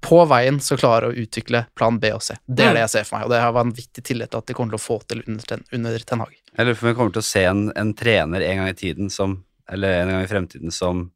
[0.00, 2.36] på veien skal klare å utvikle plan B og C.
[2.48, 4.54] Det er det jeg ser for meg, og det har vanvittig tillit til at de
[4.54, 6.32] kommer til å få til under Ten, under ten Hag.
[6.56, 8.72] Jeg lurer på om vi kommer til å se en, en trener en gang i
[8.78, 11.10] tiden som Eller en gang i fremtiden som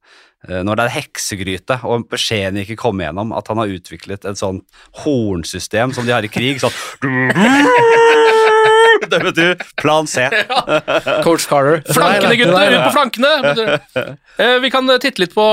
[0.48, 4.40] eh, Når det er heksegryte og beskjeden ikke kommer gjennom, at han har utviklet et
[4.40, 4.62] sånn
[5.04, 6.58] hornsystem som de har i krig.
[6.62, 6.74] Sånn
[9.10, 9.54] Det betyr.
[9.80, 10.26] Plan C.
[11.24, 11.80] Coach Carter.
[11.94, 12.74] Flankene, gutter!
[12.76, 13.30] Ut på flankene!
[14.38, 15.46] Eh, Vi kan eh, titte litt på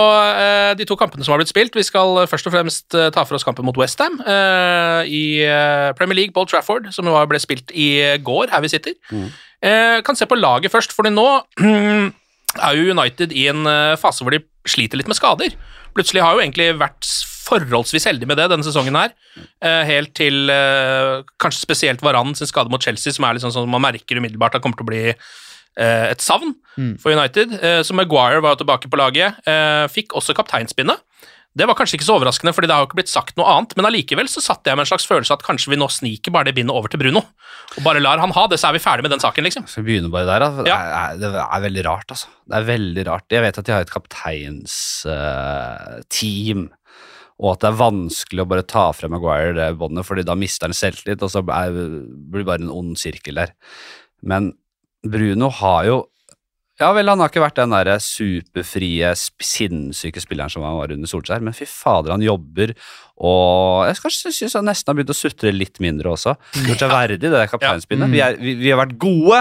[0.78, 1.74] de to kampene som har blitt spilt.
[1.78, 4.20] Vi skal først og fremst ta for oss kampen mot Westham
[5.08, 5.24] i
[5.98, 7.88] Premier League, Bold Trafford, som ble spilt i
[8.22, 8.94] går, her vi sitter.
[9.64, 11.28] Eh, Kan se på laget først, for nå
[12.64, 15.56] er jo United i en eh, fase hvor de sliter litt med skader.
[15.98, 17.10] Plutselig har jo egentlig vært
[17.48, 19.14] forholdsvis heldig med det denne sesongen her,
[19.64, 23.70] eh, helt til eh, kanskje spesielt Varan sin skade mot Chelsea, som er litt sånn
[23.72, 25.06] man merker umiddelbart at kommer til å bli
[25.78, 26.56] et savn
[26.98, 27.52] for United.
[27.86, 29.36] Så Maguire var jo tilbake på laget,
[29.94, 31.04] fikk også kapteinspinnet.
[31.58, 33.72] Det var kanskje ikke så overraskende, fordi det har jo ikke blitt sagt noe annet,
[33.78, 36.48] men allikevel så satt jeg med en slags følelse at kanskje vi nå sniker bare
[36.50, 37.22] det bindet over til Bruno,
[37.74, 39.64] og bare lar han ha det, så er vi ferdig med den saken, liksom.
[39.70, 40.50] Skal vi begynne bare der, da?
[40.68, 40.82] Det, er,
[41.24, 42.28] det er veldig rart, altså.
[42.46, 43.34] Det er veldig rart.
[43.34, 46.62] Jeg vet at de har et kapteinsteam,
[47.38, 50.66] og at det er vanskelig å bare ta fra Maguire det båndet, fordi da mister
[50.70, 53.50] han selvtillit, og så er, blir det bare en ond sirkel der.
[54.26, 54.44] Men
[55.08, 55.98] Bruno har jo
[56.78, 61.10] Ja vel, han har ikke vært den der superfrie, sinnssyke spilleren som han var under
[61.10, 62.76] Solskjær, men fy fader, han jobber,
[63.18, 66.36] og jeg synes han nesten har begynt å sutre litt mindre også.
[66.68, 68.12] Gjort seg verdig det der kapteinspinnet.
[68.14, 69.40] Vi, vi, vi har vært gode.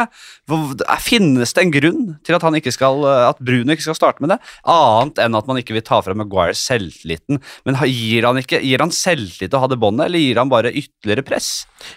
[1.05, 4.33] Finnes det en grunn til at, han ikke skal, at Bruno ikke skal starte med
[4.33, 4.39] det?
[4.73, 7.43] Annet enn at man ikke vil ta fra Maguire selvtilliten.
[7.69, 10.53] Men gir han, ikke, gir han selvtillit til å ha det båndet, eller gir han
[10.53, 11.51] bare ytterligere press?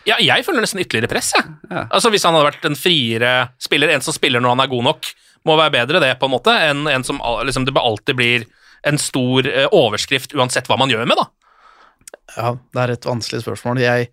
[0.03, 1.47] Ja, jeg føler nesten ytterligere press, jeg.
[1.71, 1.87] Ja.
[1.87, 4.87] Altså, hvis han hadde vært en friere spiller, en som spiller når han er god
[4.91, 5.13] nok,
[5.47, 8.47] må være bedre det, på en måte, enn en som liksom, det alltid blir
[8.87, 11.27] en stor eh, overskrift uansett hva man gjør med, da.
[12.35, 13.81] Ja, det er et vanskelig spørsmål.
[13.83, 14.09] Jeg,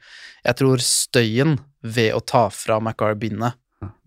[0.47, 3.59] jeg tror støyen ved å ta fra Macar bindet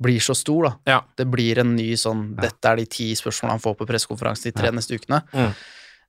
[0.01, 0.73] blir så stor, da.
[0.89, 0.99] Ja.
[1.15, 4.55] Det blir en ny sånn Dette er de ti spørsmålene han får på pressekonferansen de
[4.57, 5.21] tre neste ukene.
[5.31, 5.51] Mm.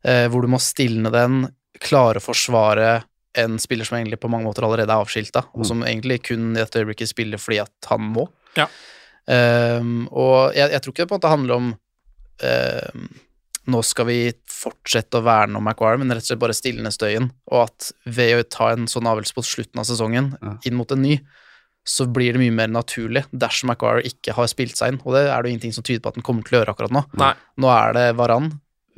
[0.00, 1.44] Eh, hvor du må stilne den,
[1.80, 3.02] klare å forsvare
[3.38, 6.58] en spiller som egentlig på mange måter allerede er avskilta, og som egentlig kun i
[6.58, 8.26] dette øyeblikket spiller fordi at han må.
[8.56, 8.66] Ja.
[9.30, 13.10] Ehm, og jeg, jeg tror ikke det på en måte handler om um,
[13.70, 14.16] nå skal vi
[14.50, 18.40] fortsette å verne om Maguire, men rett og slett bare stilne støyen, og at ved
[18.40, 20.32] å ta en sånn avgjørelse på slutten av sesongen,
[20.66, 21.20] inn mot en ny,
[21.86, 25.22] så blir det mye mer naturlig dersom Maguire ikke har spilt seg inn, og det
[25.28, 27.04] er det jo ingenting som tyder på at han kommer til å gjøre akkurat nå.
[27.20, 27.30] Nei.
[27.62, 28.50] Nå er det Varan,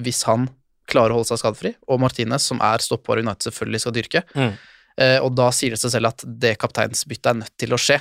[0.02, 0.48] hvis han
[0.90, 4.56] klarer å holde seg skadefri, og Martinez, som er stoppbar United selvfølgelig skal dyrke, Mm.
[4.96, 8.00] eh, og da sier det seg selv at det kapteinsbyttet er nødt til å skje.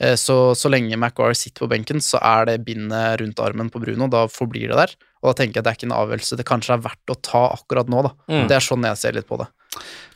[0.00, 3.82] Eh, Så, så lenge McGuire sitter på benken, så er det bindet rundt armen på
[3.82, 4.08] Bruno.
[4.12, 4.94] Da forblir det der.
[5.22, 7.18] Og da tenker jeg at det er ikke en avgjørelse det kanskje er verdt å
[7.22, 8.14] ta akkurat nå, da.
[8.26, 8.46] Mm.
[8.50, 9.48] Det er sånn jeg ser litt på det.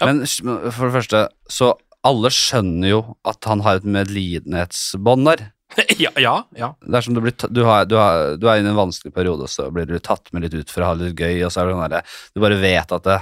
[0.03, 1.75] Men for det første, så
[2.07, 5.47] alle skjønner jo at han har et medlidenhetsbånd der.
[6.03, 6.73] ja, ja, ja.
[6.83, 9.15] Det er som du, blir, du, har, du, har, du er inne i en vanskelig
[9.15, 11.41] periode, og så blir du tatt med litt ut for å ha det litt gøy,
[11.47, 13.19] og så er det sånn derre Du bare vet at det,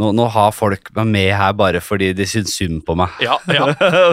[0.00, 3.12] nå, nå har folk meg med her bare fordi de syns synd på meg.
[3.20, 3.66] Ja, ja.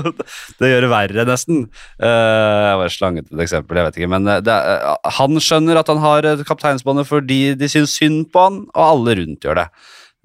[0.59, 1.61] det gjør det verre, nesten.
[2.03, 4.11] Eh, jeg var slanget et eksempel, jeg vet ikke.
[4.11, 8.43] Men eh, er- eh, han skjønner at han har kapteinsbåndet fordi de syns synd på
[8.47, 9.69] han, og alle rundt gjør det.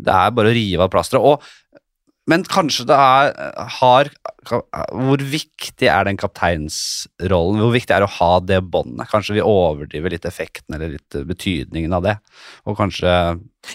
[0.05, 1.23] Det er bare å rive av plasteret.
[1.23, 1.43] Og
[2.31, 3.33] men kanskje det er
[3.81, 4.09] har,
[4.49, 7.61] Hvor viktig er den kapteinsrollen?
[7.61, 9.09] Hvor viktig er det å ha det båndet?
[9.11, 12.15] Kanskje vi overdriver litt effekten eller litt betydningen av det.
[12.69, 13.09] Og kanskje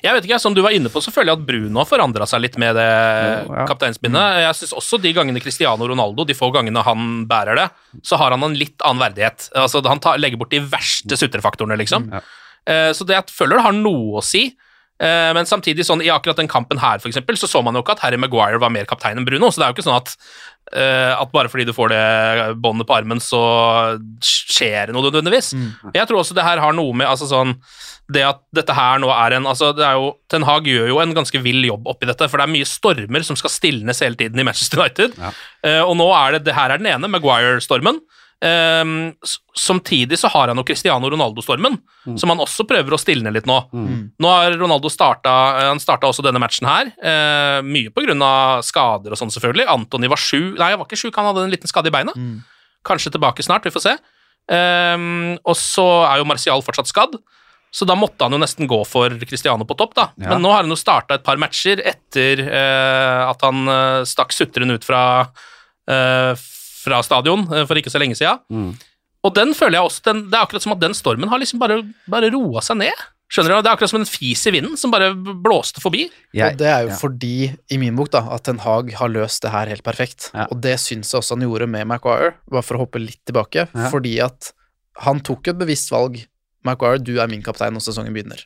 [0.03, 2.25] Jeg vet ikke, Som du var inne på, så føler jeg at Bruno har forandra
[2.29, 3.65] seg litt med det Jo, ja.
[3.69, 4.39] kapteinsbindet.
[4.45, 7.67] Jeg synes også de gangene Cristiano Ronaldo, de få gangene han bærer det,
[8.05, 9.49] så har han en litt annen verdighet.
[9.57, 12.09] Altså, Han tar, legger bort de verste sutrefaktorene, liksom.
[12.13, 12.21] Ja.
[12.65, 14.55] Eh, Så det jeg føler det har noe å si.
[14.99, 17.81] Eh, Men samtidig, sånn, i akkurat den kampen her, for eksempel, så så man jo
[17.83, 19.47] ikke at Harry Maguire var mer kaptein enn Bruno.
[19.47, 20.15] Så det er jo ikke sånn at,
[20.73, 22.03] eh, at bare fordi du får det
[22.61, 23.39] båndet på armen, så
[24.21, 25.53] skjer det noe nødvendigvis.
[25.95, 27.55] Jeg tror også det her har noe med altså sånn
[28.11, 30.97] det at dette her nå er en altså det er jo, Ten Hag gjør jo
[30.99, 34.17] en ganske vill jobb oppi dette, for det er mye stormer som skal stilnes hele
[34.17, 35.13] tiden i Manchester United.
[35.21, 35.29] Ja.
[35.63, 38.01] Eh, og nå er det, det her er den ene, Maguire-stormen.
[38.39, 38.91] Um,
[39.57, 41.73] samtidig så har han jo Cristiano Ronaldo-stormen,
[42.15, 43.57] som han også prøver å stilne litt nå.
[44.15, 45.33] Nå har Ronaldo starta
[45.67, 47.91] Han starta også denne matchen her, uh, mye
[48.23, 49.67] av skader og sånn, selvfølgelig.
[49.67, 52.15] Antony var sju Nei, han var ikke sjuk, han hadde en liten skade i beinet.
[52.87, 53.97] Kanskje tilbake snart, vi får se.
[54.49, 57.19] Um, og så er jo Martial fortsatt skadd,
[57.69, 60.07] så da måtte han jo nesten gå for Cristiano på topp, da.
[60.17, 60.31] Ja.
[60.33, 64.33] Men nå har han jo starta et par matcher etter uh, at han uh, stakk
[64.33, 65.01] sutrende ut fra,
[65.89, 66.33] eh,
[66.79, 68.37] fra stadion eh, for ikke så lenge sida.
[68.49, 68.73] Mm.
[69.27, 71.59] Og den føler jeg også den, Det er akkurat som at den stormen har liksom
[71.59, 73.01] bare, bare roa seg ned.
[73.29, 73.61] Skjønner du?
[73.61, 76.07] Det er akkurat som en fis i vinden som bare blåste forbi.
[76.33, 76.95] jeg, og det er jo ja.
[76.97, 77.33] fordi,
[77.69, 80.31] i min bok, da, at Ten Hag har løst det her helt perfekt.
[80.33, 80.47] Ja.
[80.49, 83.67] Og det syns jeg også han gjorde med Maguire, bare for å hoppe litt tilbake.
[83.69, 83.91] Ja.
[83.93, 84.49] Fordi at
[85.05, 86.23] han tok et bevisst valg.
[86.65, 88.41] Maguire, du er min kaptein når sesongen begynner.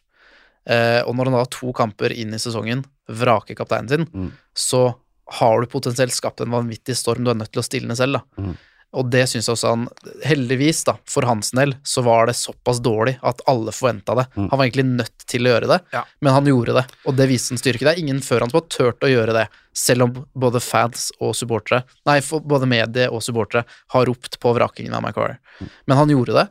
[0.67, 4.29] Eh, og når han da har to kamper inn i sesongen, vraker kapteinen sin, Mm.
[4.55, 4.95] så
[5.39, 8.43] har du potensielt skapt en vanvittig storm du er nødt til å stilne selv, da.
[8.43, 8.53] Mm.
[8.93, 9.85] Og det syns jeg også han
[10.21, 14.27] Heldigvis, da, for hans del, så var det såpass dårlig at alle forventa det.
[14.35, 14.47] Mm.
[14.51, 16.03] Han var egentlig nødt til å gjøre det, Ja.
[16.21, 17.85] men han gjorde det, og det viste en styrke.
[17.87, 21.09] Det er ingen før han som har turt å gjøre det, selv om både fans
[21.19, 23.65] og supportere, nei, både medie og supportere
[23.95, 25.39] har ropt på vrakingen av Maguire.
[25.87, 26.47] Men han gjorde det,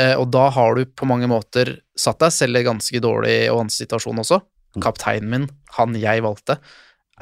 [0.00, 3.36] eh, og da har du på mange måter satt deg selv i en ganske dårlig
[3.52, 4.40] og vanskelig situasjon også.
[4.80, 6.56] Kapteinen min, han jeg valgte,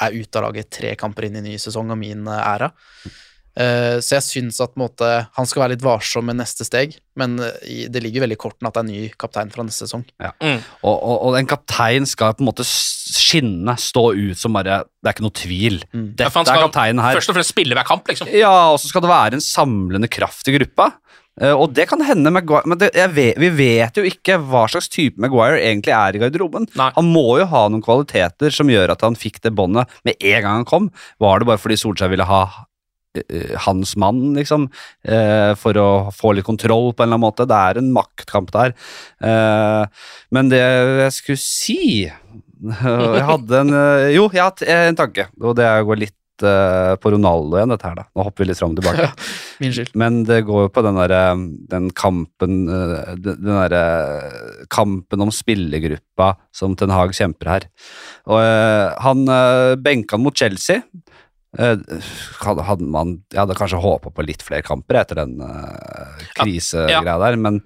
[0.07, 2.71] er ute av laget tre kamper inn i ny sesong av min eh, æra.
[3.59, 7.39] Eh, Så jeg syns at måte, han skal være litt varsom med neste steg, men
[7.43, 10.05] eh, det ligger veldig i kortene at det er ny kaptein fra neste sesong.
[10.21, 10.61] Mm.
[10.85, 15.09] Og, og, og en kaptein skal på en måte skinne, stå ut som bare Det
[15.11, 15.81] er ikke noe tvil.
[15.91, 16.09] Mm.
[16.15, 17.19] Dette ja, han er kapteinen her.
[17.19, 18.31] Først og fremst spille hver kamp, liksom.
[18.35, 20.93] Ja, og så skal det være en samlende kraft i gruppa.
[21.41, 24.65] Eh, og det kan hende Maguire Men det, jeg vet, vi vet jo ikke hva
[24.69, 26.67] slags type Maguire egentlig er i garderoben.
[26.79, 26.91] Nei.
[26.97, 30.43] Han må jo ha noen kvaliteter som gjør at han fikk det båndet med en
[30.43, 30.91] gang han kom.
[31.23, 32.43] Var det bare fordi Solskjær ville ha
[33.67, 34.69] hans mann, liksom,
[35.03, 37.49] eh, for å få litt kontroll på en eller annen måte.
[37.49, 38.75] Det er en maktkamp der.
[39.21, 41.83] Eh, men det jeg skulle si
[42.61, 47.13] Jeg hadde en eh, Jo, jeg har en tanke, og det går litt eh, på
[47.15, 48.05] Ronaldo igjen, dette her, da.
[48.13, 49.09] Nå hopper vi litt fram og tilbake.
[49.65, 49.95] Min skyld.
[49.99, 51.23] Men det går jo på den derre
[51.73, 53.85] den kampen eh, Den derre
[54.73, 57.71] kampen om spillergruppa som Ten Hag kjemper her.
[58.29, 59.25] Og eh, han
[59.83, 60.85] benka han mot Chelsea.
[61.59, 61.81] Eh,
[62.47, 67.39] hadde, man Jeg hadde kanskje håpa på litt flere kamper etter den uh, krisegreia der,
[67.43, 67.59] men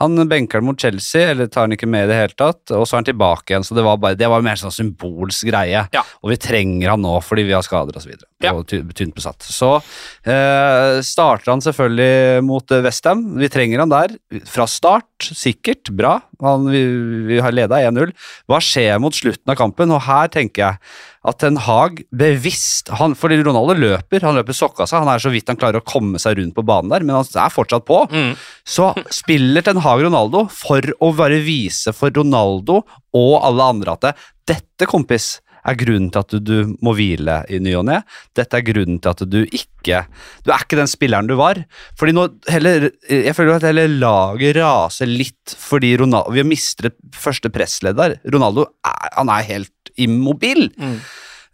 [0.00, 2.86] han benker den mot Chelsea, eller tar han ikke med i det hele tatt, og
[2.88, 3.66] så er han tilbake igjen.
[3.66, 5.84] Så det var, bare, det var mer sånn symbolsk greie.
[5.92, 6.04] Ja.
[6.24, 8.14] Og vi trenger han nå fordi vi har skader osv.
[8.44, 8.54] Ja.
[8.54, 9.44] Og ty- tynt besatt.
[9.44, 13.26] Så uh, starter han selvfølgelig mot Westham.
[13.40, 14.16] Vi trenger han der
[14.48, 15.28] fra start.
[15.36, 15.92] Sikkert.
[15.96, 16.18] Bra.
[16.44, 16.82] Han, vi,
[17.28, 18.12] vi har leda 1-0.
[18.50, 19.92] Hva skjer mot slutten av kampen?
[19.94, 20.80] Og her tenker jeg
[21.26, 25.02] at Ten Hag bevisst han, Fordi Ronaldo løper, han løper sokka seg.
[25.02, 27.26] Han er så vidt han klarer å komme seg rundt på banen der, men han
[27.26, 28.04] er fortsatt på.
[28.12, 28.36] Mm.
[28.66, 32.82] Så spiller Ten Hag Ronaldo for å bare vise for Ronaldo
[33.16, 34.14] og alle andre at det,
[34.46, 38.00] dette, kompis, er grunnen til at du, du må hvile i ny og ne.
[38.36, 40.02] Dette er grunnen til at du ikke
[40.42, 41.60] Du er ikke den spilleren du var.
[41.98, 46.96] Fordi nå heller, Jeg føler at hele laget raser litt fordi Ronaldo, vi har mistet
[47.14, 48.18] første pressleder.
[48.34, 50.68] Ronaldo er, han er helt immobil.
[50.74, 50.98] Mm.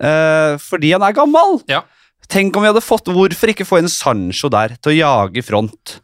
[0.02, 1.60] Eh, fordi han er gammel.
[1.70, 1.82] Ja.
[2.32, 5.98] Tenk om vi hadde fått Hvorfor ikke få inn Sancho der til å jage front?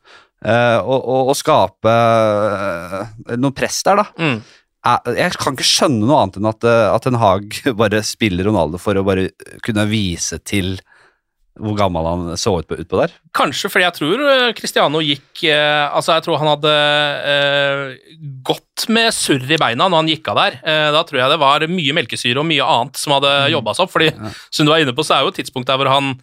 [0.44, 4.06] eh, og, og, og skape eh, noe press der, da.
[4.18, 4.38] Mm.
[4.86, 8.78] Jeg, kan ikke skjønne noe annet enn at, eh, at en Hag bare spiller Ronaldo
[8.80, 9.30] for å bare
[9.66, 10.78] kunne vise til
[11.58, 13.10] hvor gammel han så ut på, utpå der.
[13.34, 16.74] Kanskje fordi jeg tror eh, Cristiano gikk eh, Altså, jeg tror han hadde
[17.32, 17.80] eh,
[18.46, 20.58] gått med surr i beina når han gikk av der.
[20.62, 23.50] Eh, da tror jeg det var mye melkesyre og mye annet som hadde Mm.
[23.56, 23.92] jobba seg opp.
[23.96, 24.12] fordi
[24.54, 26.14] som du er inne på, så er jo et tidspunkt der hvor han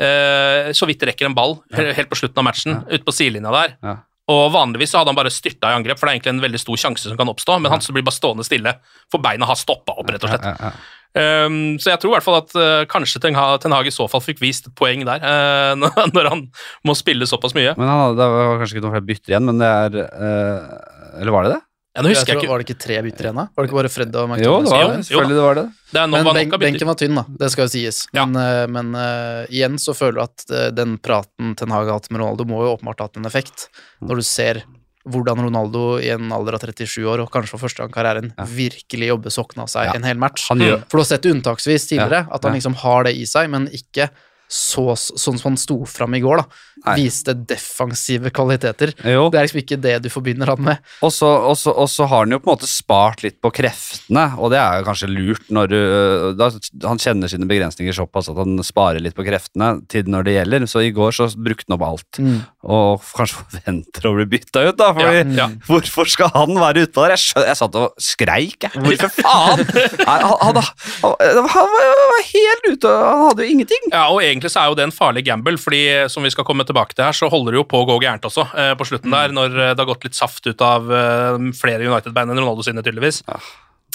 [0.00, 1.92] eh, så vidt rekker en ball ja.
[1.92, 3.76] helt på slutten av matchen, ute på sidelinja der.
[3.84, 3.94] Ja.
[4.28, 6.60] Og Vanligvis så hadde han bare styrta i angrep, for det er egentlig en veldig
[6.60, 8.74] stor sjanse som kan oppstå, men han så blir bare stående stille,
[9.12, 10.48] for beina har stoppa opp, rett og slett.
[10.52, 10.72] Ja.
[11.18, 14.20] Um, så jeg tror i hvert fall at uh, kanskje Ten Hag, i så fall
[14.22, 16.44] fikk vist et poeng der, uh, når han
[16.86, 17.72] må spille såpass mye.
[17.78, 20.76] Men han hadde, det var kanskje ikke noen flere bytter igjen, men det er uh,
[21.22, 21.62] Eller var det det?
[21.98, 23.44] Ja, nå husker jeg tror, ikke var det ikke tre bytter igjen, da?
[23.50, 24.92] Var det ikke bare Fred og Jo, det var?
[25.02, 25.64] Selvfølgelig det var det.
[25.90, 26.62] Det er Men var benk, bytter.
[26.62, 27.24] benken var tynn, da.
[27.42, 27.98] Det skal jo sies.
[28.14, 28.24] Ja.
[28.28, 31.98] Men, eh, men uh, igjen så føler jeg at uh, den praten Ten Hag har
[31.98, 33.66] hatt med Ronaldo, må jo åpenbart ha hatt en effekt.
[33.98, 34.62] Når du ser
[35.08, 38.32] hvordan Ronaldo i en alder av 37 år, og kanskje for første gang i karrieren,
[38.54, 39.98] virkelig jobber sokkene av seg Ja.
[39.98, 40.46] en hel match.
[40.52, 43.16] Han gjør- For du har sett det unntaksvis tidligere, Ja, at han liksom har det
[43.16, 44.10] i seg, men ikke
[44.48, 46.44] så, sånn som han sto fram i går, da.
[46.86, 46.94] Nei.
[47.02, 48.92] Viste defensive kvaliteter.
[49.04, 49.26] Jo.
[49.32, 50.78] Det er liksom ikke det du forbinder han med.
[51.04, 54.80] Og så, har han jo på en måte spart litt på kreftene, og det er
[54.80, 55.78] jo kanskje lurt når du
[56.38, 56.50] da,
[56.88, 60.66] Han kjenner sine begrensninger såpass at han sparer litt på kreftene til når det gjelder.
[60.70, 62.20] Så i går så brukte han opp alt,
[62.68, 64.92] og kanskje forventer å bli bytta ut, da.
[64.96, 65.48] Fordi, Ja, ja.
[65.68, 67.16] Hvorfor skal han være utpå der?
[67.16, 68.72] Jeg, skjø- jeg satt og skreik, jeg.
[68.86, 69.64] Hvorfor faen?
[70.04, 70.62] Nei, Han, han,
[71.02, 73.88] han, han var helt ute, han hadde jo ingenting.
[73.92, 76.66] Ja, og egentlig så er jo det en farlig gamble, fordi som vi skal komme
[76.68, 79.14] tilbake til her, så holder det jo på å gå gærent også eh, på slutten
[79.14, 82.66] der, når eh, det har gått litt saft ut av eh, flere United-bein enn Ronaldo
[82.66, 83.22] sine, tydeligvis.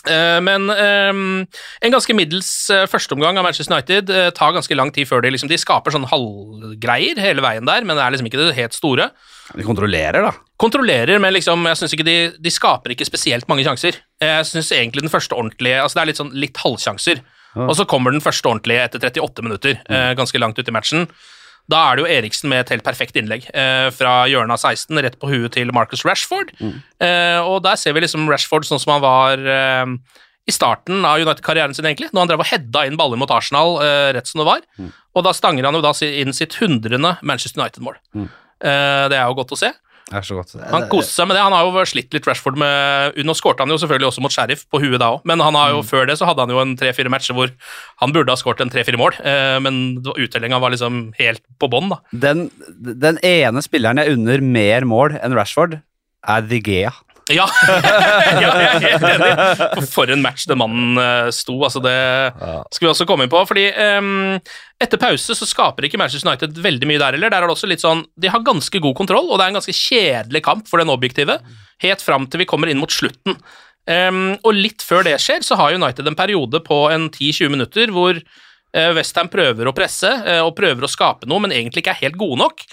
[0.03, 2.49] Eh, men en ganske middels
[2.91, 7.21] førsteomgang av Manchester United tar ganske lang tid før de liksom, de skaper sånn halvgreier
[7.23, 9.12] hele veien der, men det er liksom ikke det helt store.
[9.53, 10.33] De kontrollerer, da.
[10.59, 14.01] Kontrollerer, men liksom, jeg synes ikke de, de skaper ikke spesielt mange sjanser.
[14.23, 17.23] Jeg synes egentlig den første ordentlige altså Det er litt sånn litt halvsjanser.
[17.53, 21.07] Og så kommer den første ordentlige etter 38 minutter, eh, ganske langt ut i matchen.
[21.71, 24.99] Da er det jo Eriksen med et helt perfekt innlegg eh, fra hjørnet av 16,
[25.06, 26.52] rett på huet til Marcus Rashford.
[26.99, 29.86] Eh, og der ser vi liksom Rashford sånn som han var eh,
[30.43, 32.10] i starten av United-karrieren sin, egentlig.
[32.12, 34.65] Når han drev og hedda inn baller mot Arsenal eh, rett som det var.
[35.15, 37.95] Og da stanger han jo da inn sitt hundrende Manchester United-mål.
[38.63, 39.71] Eh, det er jo godt å se.
[40.09, 40.51] Det er så godt.
[40.69, 41.43] Han koste seg med det.
[41.45, 44.65] Han har jo slitt litt Rashford med Nå skårte han jo selvfølgelig også mot Sheriff
[44.69, 46.75] på huet da òg, men han har jo, før det så hadde han jo en
[46.79, 47.53] tre-fire matcher hvor
[48.03, 49.79] han burde ha skåret en tre-fire mål, eh, men
[50.11, 52.01] uttellinga var liksom helt på bånn, da.
[52.25, 52.45] Den,
[53.07, 55.79] den ene spilleren jeg unner mer mål enn Rashford,
[56.27, 56.93] er The Gea.
[57.31, 57.45] Ja,
[58.43, 59.88] ja jeg er helt enig.
[59.93, 61.55] For, en match den mannen eh, sto.
[61.63, 61.95] altså Det
[62.73, 63.43] skal vi også komme inn på.
[63.47, 64.39] fordi um,
[64.83, 67.31] Etter pause så skaper ikke Manchester United veldig mye der heller.
[67.31, 69.59] Der er det også litt sånn, De har ganske god kontroll, og det er en
[69.62, 71.39] ganske kjedelig kamp for den objektive.
[71.83, 73.39] Helt fram til vi kommer inn mot slutten.
[73.88, 77.91] Um, og litt før det skjer, så har United en periode på en 10-20 minutter
[77.91, 81.95] hvor eh, Westham prøver å presse eh, og prøver å skape noe, men egentlig ikke
[81.95, 82.67] er helt gode nok.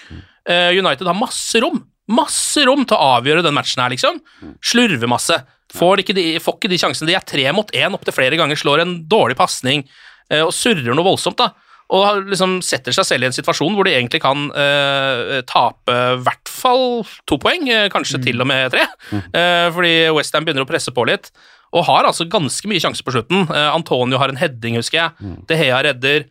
[0.51, 4.21] United har masse rom masse rom til å avgjøre den matchen her, liksom.
[4.65, 5.39] Slurver masse.
[5.71, 7.11] Får ikke de, får ikke de sjansene.
[7.11, 9.85] De er tre mot én opptil flere ganger, slår en dårlig pasning
[10.31, 11.53] eh, og surrer noe voldsomt, da.
[11.91, 16.21] Og liksom setter seg selv i en situasjon hvor de egentlig kan eh, tape i
[16.23, 18.87] hvert fall to poeng, eh, kanskje til og med tre.
[19.11, 21.33] Eh, fordi Westham begynner å presse på litt.
[21.75, 23.45] Og har altså ganske mye sjanser på slutten.
[23.71, 25.35] Antonio har en heading, husker jeg.
[25.47, 26.25] De Hea redder.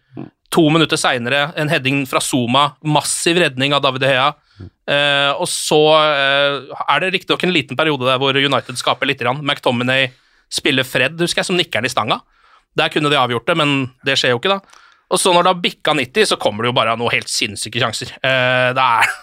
[0.51, 2.73] To minutter seinere en heading fra Zuma.
[2.83, 4.25] Massiv redning av David De Hea.
[4.65, 9.21] Eh, og så uh, er det riktignok en liten periode der hvor United skaper litt.
[9.25, 9.43] Rann.
[9.45, 10.09] McTominay
[10.51, 12.19] spiller Fred, husker jeg, som nikkeren i stanga.
[12.77, 14.85] Der kunne de avgjort det, men det skjer jo ikke, da.
[15.09, 17.81] Og så når det har bikka 90, så kommer det jo bare noe helt sinnssyke
[17.81, 18.13] sjanser.
[18.21, 19.13] Uh, det er,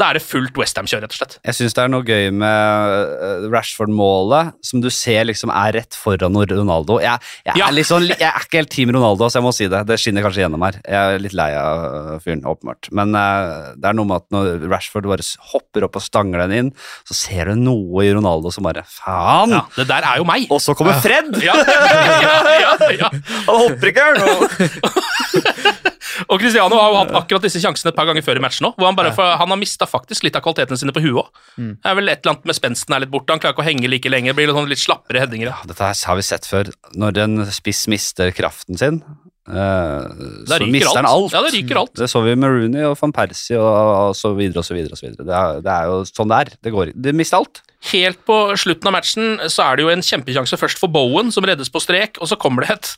[0.00, 1.34] da er det fullt Westham-kjør, rett og slett.
[1.44, 2.94] Jeg syns det er noe gøy med
[3.26, 6.96] eh, Rashford-målet, som du ser liksom er rett foran Ronaldo.
[7.02, 7.66] Jeg, jeg, Ja.
[7.68, 9.82] er litt sånn, jeg er ikke helt team Ronaldo, så jeg må si det.
[9.90, 10.78] Det skinner kanskje gjennom her.
[10.80, 12.88] Jeg er litt lei av øh, fyren, åpenbart.
[12.96, 16.56] Men uh, det er noe med at når Rashford bare hopper opp og stanger den
[16.56, 16.72] inn,
[17.08, 19.52] så ser du noe i Ronaldo som bare Faen!
[19.58, 20.48] Ja, det der er jo meg.
[20.48, 21.36] Og så kommer Fred!
[21.44, 23.12] Ja, ja, ja, ja.
[23.46, 24.08] Han hopper ikke!
[24.24, 25.91] Og...
[26.28, 28.78] Og Cristiano har jo hatt akkurat disse sjansene et par ganger før i matchen òg.
[28.82, 31.42] Han, bare, han har mista faktisk litt av kvalitetene sine på huet òg.
[31.56, 33.34] Det er vel et eller annet med spensten er litt borte.
[33.34, 34.32] Han klarer ikke å henge like lenge.
[34.32, 35.52] Det blir litt, sånn litt slappere headinger.
[35.68, 36.72] Dette har vi sett før.
[36.98, 39.02] Når en spiss mister kraften sin,
[39.48, 40.06] eh,
[40.48, 41.32] Da så mister han alt.
[41.32, 41.34] alt.
[41.34, 41.94] Ja, det ryker alt.
[41.98, 44.94] Det så vi med Rooney og van Persie og, og så videre og så videre.
[44.94, 45.26] Og så videre.
[45.26, 46.56] Det, er, det er jo sånn det er.
[46.62, 47.62] Det går Det mister alt.
[47.90, 51.46] Helt på slutten av matchen så er det jo en kjempekjanse først for Bowen, som
[51.48, 52.90] reddes på strek, og så kommer det et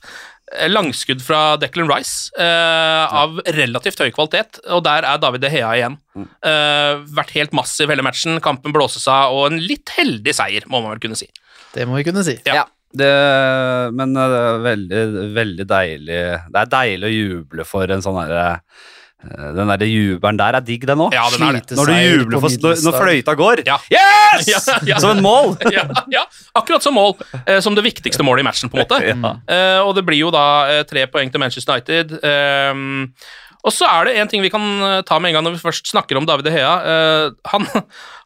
[0.59, 5.53] eh, langskudd fra Declan Rice eh, av relativt høy kvalitet, og der er David De
[5.55, 5.97] Hea igjen.
[6.15, 10.85] Uh, vært helt massiv hele matchen, kampen blåses av, og en litt heldig seier, må
[10.85, 11.27] man vel kunne si.
[11.75, 12.37] Det må vi kunne si.
[12.47, 12.69] Ja.
[12.95, 13.13] Det,
[13.99, 15.01] men eh, det er veldig,
[15.35, 16.19] veldig deilig
[16.55, 20.63] Det er deilig å juble for en sånn derre eh, Den derre jubelen der er
[20.63, 21.17] digg, den òg.
[21.17, 21.59] Ja, den.
[21.75, 23.65] Når du jubler for, når, når fløyta går.
[23.67, 23.81] Ja.
[23.91, 24.47] Yes!
[24.51, 24.99] Ja, ja.
[25.03, 25.55] Som en mål!
[25.75, 26.25] ja, ja,
[26.59, 27.15] akkurat som mål,
[27.45, 29.01] eh, som det viktigste målet i matchen, på en måte.
[29.11, 29.35] Ja.
[29.47, 32.15] Eh, og det blir jo da eh, tre poeng til Manchester United.
[32.19, 32.73] Eh,
[33.65, 34.63] og så er det en ting vi kan
[35.09, 36.73] ta med en gang når vi først snakker om David De Hea.
[36.85, 37.65] Eh, han,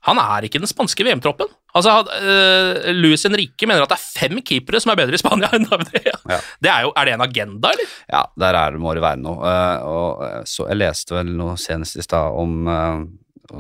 [0.09, 1.53] han er ikke den spanske VM-troppen.
[1.79, 5.51] Altså, eh, Luis Henrique mener at det er fem keepere som er bedre i Spania
[5.57, 6.41] enn David De Ja.
[6.62, 7.95] Det er, jo, er det en agenda, eller?
[8.11, 9.39] Ja, der er det, må det være noe.
[9.39, 13.07] Uh, og eh, så jeg leste vel noe senest i stad om eh,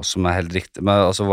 [0.04, 1.24] som er helt riktig men altså,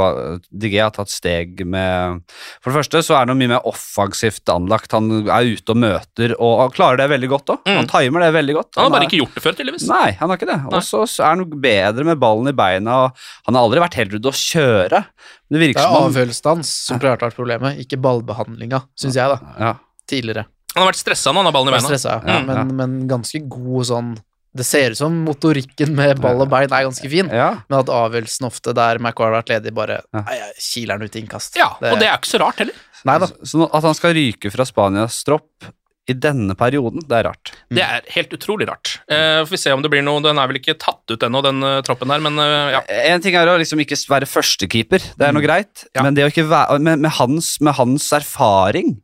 [0.50, 2.22] DG har tatt steg med
[2.64, 4.94] For det første så er han mye mer offensivt anlagt.
[4.96, 7.60] Han er ute og møter, og han klarer det veldig godt òg.
[7.68, 7.78] Mm.
[7.82, 8.72] Han timer det veldig godt.
[8.78, 9.88] Han har bare er- ikke gjort det før, tydeligvis.
[9.90, 10.60] Nei, han har ikke det.
[10.72, 12.96] Og så er han bedre med ballen i beina.
[13.06, 13.12] og
[13.46, 15.04] Han har aldri vært helt ute å kjøre.
[15.50, 19.16] Men det Det virker er han hans som klart har vært problemet, ikke ballbehandlinga, syns
[19.16, 19.40] jeg, da.
[19.60, 19.74] ja,
[20.08, 20.46] Tidligere.
[20.76, 21.88] Han har vært stressa når han har ballen i beina.
[21.90, 22.64] stressa, Ja, men, ja.
[22.64, 24.18] men ganske god sånn
[24.56, 27.50] Det ser ut som motorikken med ball og bein er ganske fin, ja.
[27.68, 30.22] men at avgjørelsen ofte der Maguire har vært ledig, bare Ja.
[30.26, 31.58] Nei, kiler den ut i innkast.
[31.60, 32.78] Ja, og det er ikke så rart heller.
[33.06, 33.28] Nei da.
[33.44, 35.68] Så at han skal ryke fra Spanias tropp
[36.08, 37.50] i denne perioden, det er rart.
[37.74, 38.92] Det er helt utrolig rart.
[39.10, 41.42] Uh, får vi se om det blir noe Den er vel ikke tatt ut ennå,
[41.42, 42.82] den uh, troppen der, men uh, ja.
[43.10, 45.90] En ting er å liksom ikke være førstekeeper, det er noe greit, Mm.
[45.98, 46.04] Ja.
[46.06, 48.96] men det å ikke være med, med, hans, med hans erfaring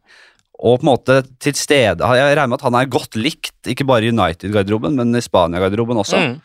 [0.61, 3.85] og på en måte til stede Jeg regner med at han er godt likt, ikke
[3.89, 6.19] bare i United-garderoben, men i Spania-garderoben også.
[6.21, 6.35] Mm.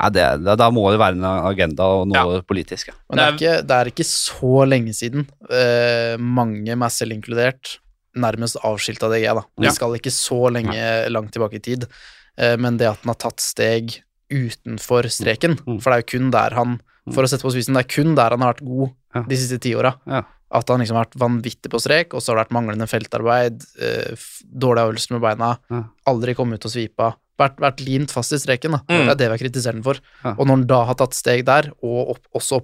[0.00, 2.88] Ja, det, da, da må det være en agenda og noe politisk.
[2.88, 2.94] Ja.
[3.10, 7.78] Men det er, ikke, det er ikke så lenge siden eh, mange, meg selv inkludert,
[8.16, 9.26] nærmest avskilta DG.
[9.34, 9.42] da.
[9.58, 9.72] Vi Ja.
[9.74, 10.78] skal ikke så lenge
[11.10, 11.84] langt tilbake i tid,
[12.38, 13.98] eh, men det at han har tatt steg
[14.30, 15.80] utenfor streken, Mm.
[15.82, 18.14] for det er jo kun der han For å sette på spisen, det er kun
[18.14, 19.22] der han har vært god Ja.
[19.26, 19.94] de siste ti åra.
[20.50, 23.64] At han liksom har vært vanvittig på strek, og så har det vært manglende feltarbeid,
[23.84, 24.16] øh,
[24.48, 25.82] dårlige avgjørelser med beina, Ja.
[26.06, 27.14] aldri kommet ut og svipa.
[27.38, 28.78] Vært, vært limt fast i streken, da.
[28.88, 29.04] Mm.
[29.06, 30.00] Det er det vi har kritisert ham for.
[30.24, 30.32] Ja.
[30.32, 32.58] Og når han da har tatt steg der, og opp, også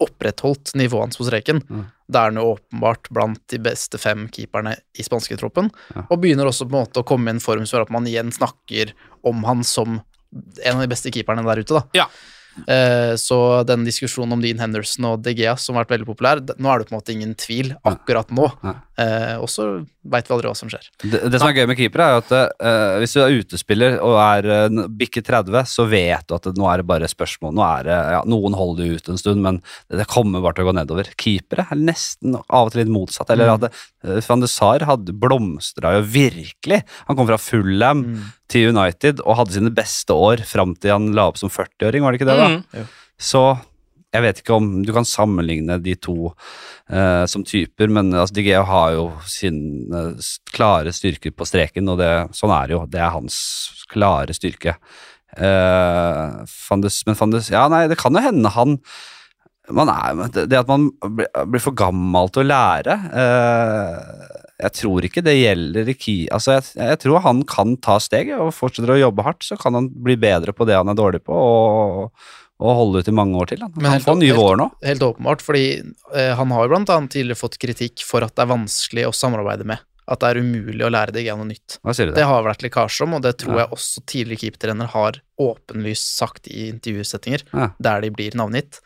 [0.00, 1.86] opprettholdt nivået hans på streken, Mm.
[2.10, 6.02] da er han jo åpenbart blant de beste fem keeperne i spansketroppen, Ja.
[6.10, 8.04] og begynner også på en måte å komme i en form som gjør at man
[8.06, 8.92] igjen snakker
[9.24, 10.00] om han som
[10.64, 11.82] en av de beste keeperne der ute, da.
[11.94, 12.06] Ja.
[12.66, 13.38] Eh, så
[13.68, 16.80] den diskusjonen om Dean Henderson og De Gea som har vært veldig populær, nå er
[16.82, 18.48] det på en måte ingen tvil akkurat nå.
[19.00, 19.66] Eh, og så
[20.10, 20.86] veit vi aldri hva som skjer.
[21.02, 24.16] Det, det som er gøy med keepere, er at eh, hvis du er utespiller og
[24.20, 27.54] er uh, bikker 30, så vet du at det, nå er det bare spørsmål.
[27.56, 30.70] Nå er det, ja, Noen holder ut en stund, men det, kommer bare til å
[30.70, 31.12] gå nedover.
[31.20, 33.32] Keepere er nesten av og til litt motsatt.
[33.32, 36.82] Eller at uh, Van de Sar blomstra jo virkelig.
[37.08, 38.30] Han kom fra Fulham Mm.
[38.50, 42.12] til United og hadde sine beste år fram til han la opp som 40-åring, var
[42.12, 42.38] det ikke det?
[42.38, 42.48] da?
[42.48, 42.88] Mm.
[43.20, 43.42] Så
[44.10, 46.32] jeg vet ikke om du kan sammenligne de to
[46.90, 51.86] eh, som typer, men altså, De Gea har jo sine s- klare styrker på streken,
[51.92, 52.82] og det, sånn er det jo.
[52.90, 53.36] Det er hans
[53.92, 54.74] klare styrke.
[55.38, 58.78] Eh, Fandes, men Fandes ja, nei, det kan jo hende han
[59.70, 60.16] er,
[60.50, 64.32] det at man blir, for gammel til å lære eh,
[64.64, 66.14] Jeg tror ikke det gjelder i Ki...
[66.34, 69.78] Altså, jeg, jeg tror han kan ta steget og fortsetter å jobbe hardt, så kan
[69.78, 72.10] han bli bedre på det han er dårlig på, og,
[72.60, 73.60] og holde ut i mange år til.
[73.64, 74.70] Han kan helt- få nye helt- år nå.
[74.84, 75.62] Helt åpenbart, fordi
[76.14, 79.14] eh, han har jo blant annet tidligere fått kritikk for at det er vanskelig å
[79.16, 79.78] samarbeide med.
[80.10, 81.78] At det er umulig å lære deg noe nytt.
[81.84, 82.26] Hva sier du Det det?
[82.26, 83.64] har vært lekkasje om, og det tror Ja.
[83.66, 87.70] jeg også tidligere keepertrener har åpenlyst sagt i intervjusettinger, Ja.
[87.80, 88.80] der de blir navngitt.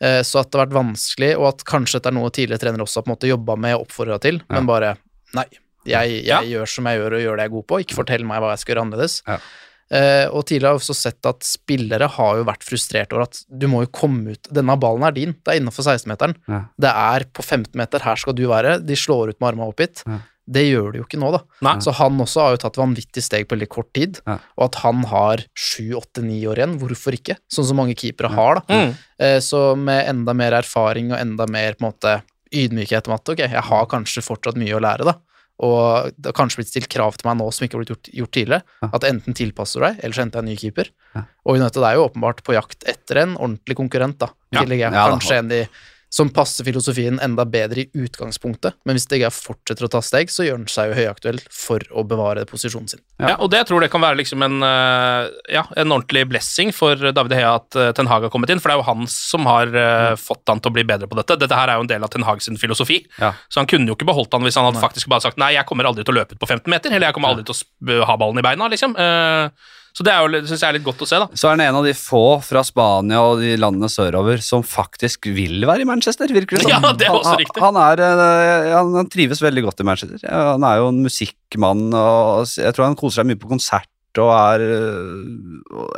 [0.00, 2.82] Eh, Så at det har vært vanskelig, og at kanskje dette er noe tidligere trenere
[2.84, 4.44] også har på en måte jobba med og oppfordra til, Ja.
[4.56, 4.96] men bare
[5.34, 5.44] nei.
[5.86, 6.40] Jeg, jeg Ja.
[6.42, 7.80] gjør som jeg gjør, og gjør det jeg er god på.
[7.80, 9.22] Ikke fortell meg hva jeg skal gjøre annerledes.
[9.90, 13.40] Eh, og tidligere har jeg også sett at spillere har jo vært frustrert over at
[13.50, 16.36] du må jo komme ut Denne ballen er din, det er innenfor 16-meteren.
[16.46, 16.60] Ja.
[16.78, 18.76] Det er på 15 meter, her skal du være.
[18.86, 20.04] De slår ut med armene opp hit.
[20.06, 20.20] Ja.
[20.50, 21.40] Det gjør de jo ikke nå, da.
[21.62, 21.76] Nei.
[21.84, 24.38] Så han også har jo tatt vanvittig steg på veldig kort tid, Ja.
[24.58, 27.36] og at han har sju, åtte, ni år igjen, hvorfor ikke?
[27.52, 28.62] Sånn som mange keepere har, da.
[28.74, 28.94] Mm.
[29.20, 33.28] Eh, Så med enda mer erfaring og enda mer på en måte ydmykhet om at
[33.30, 35.14] ok, jeg har kanskje fortsatt mye å lære, da.
[35.60, 38.10] Og det har kanskje blitt stilt krav til meg nå som ikke har blitt gjort,
[38.22, 38.76] gjort tidligere.
[38.80, 38.90] Ja.
[38.96, 40.92] At enten tilpasser du deg, eller så henter jeg en ny keeper.
[41.16, 41.24] Ja.
[41.44, 44.30] Og United er jo åpenbart på jakt etter en ordentlig konkurrent, da.
[44.56, 44.76] Til.
[44.80, 44.92] Ja.
[45.12, 45.64] Kanskje en de
[46.10, 50.42] som passer filosofien enda bedre i utgangspunktet, men hvis DGA fortsetter å ta steg, så
[50.42, 53.02] gjør han seg jo høyaktuell for å bevare posisjonen sin.
[53.20, 53.36] Ja.
[53.36, 56.98] og det jeg tror det kan være liksom en, eh, ja, en ordentlig blessing for
[56.98, 59.46] David Hea at eh, Ten Hag har kommet inn, for det er jo han som
[59.46, 60.20] har mm.
[60.20, 61.38] fått han til å bli bedre på dette.
[61.38, 63.34] Dette her er jo en del av Ten Hag sin filosofi, Ja.
[63.48, 65.68] så han kunne jo ikke beholdt han hvis han hadde faktisk bare sagt nei, jeg
[65.68, 68.08] kommer aldri til å løpe ut på 15 meter, eller jeg kommer aldri til å
[68.10, 68.98] ha ballen i beina, liksom.
[68.98, 71.26] Eh, Så det er jo, synes jeg er litt godt å se, da.
[71.34, 75.26] Så er han en av de få fra Spania og de landene sørover som faktisk
[75.34, 76.70] vil være i Manchester, virker det som.
[76.86, 77.62] Ja, det er også han, riktig.
[77.64, 80.26] Han, er, eh, han, han trives veldig godt i Manchester.
[80.30, 83.88] Han er jo en musikkmann, og jeg tror han koser seg mye på konsert.
[84.18, 84.62] Og er,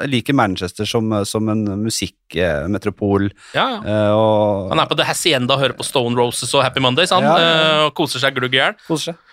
[0.03, 3.30] jeg liker Manchester som, som en musikkmetropol.
[3.57, 3.78] Ja, ja.
[3.88, 7.12] eh, og Han er på The Hacienda og hører på Stone Roses og Happy Mondays,
[7.14, 7.62] han, Ja, ja, ja.
[7.78, 8.76] eh, og koser seg glugg i hjel.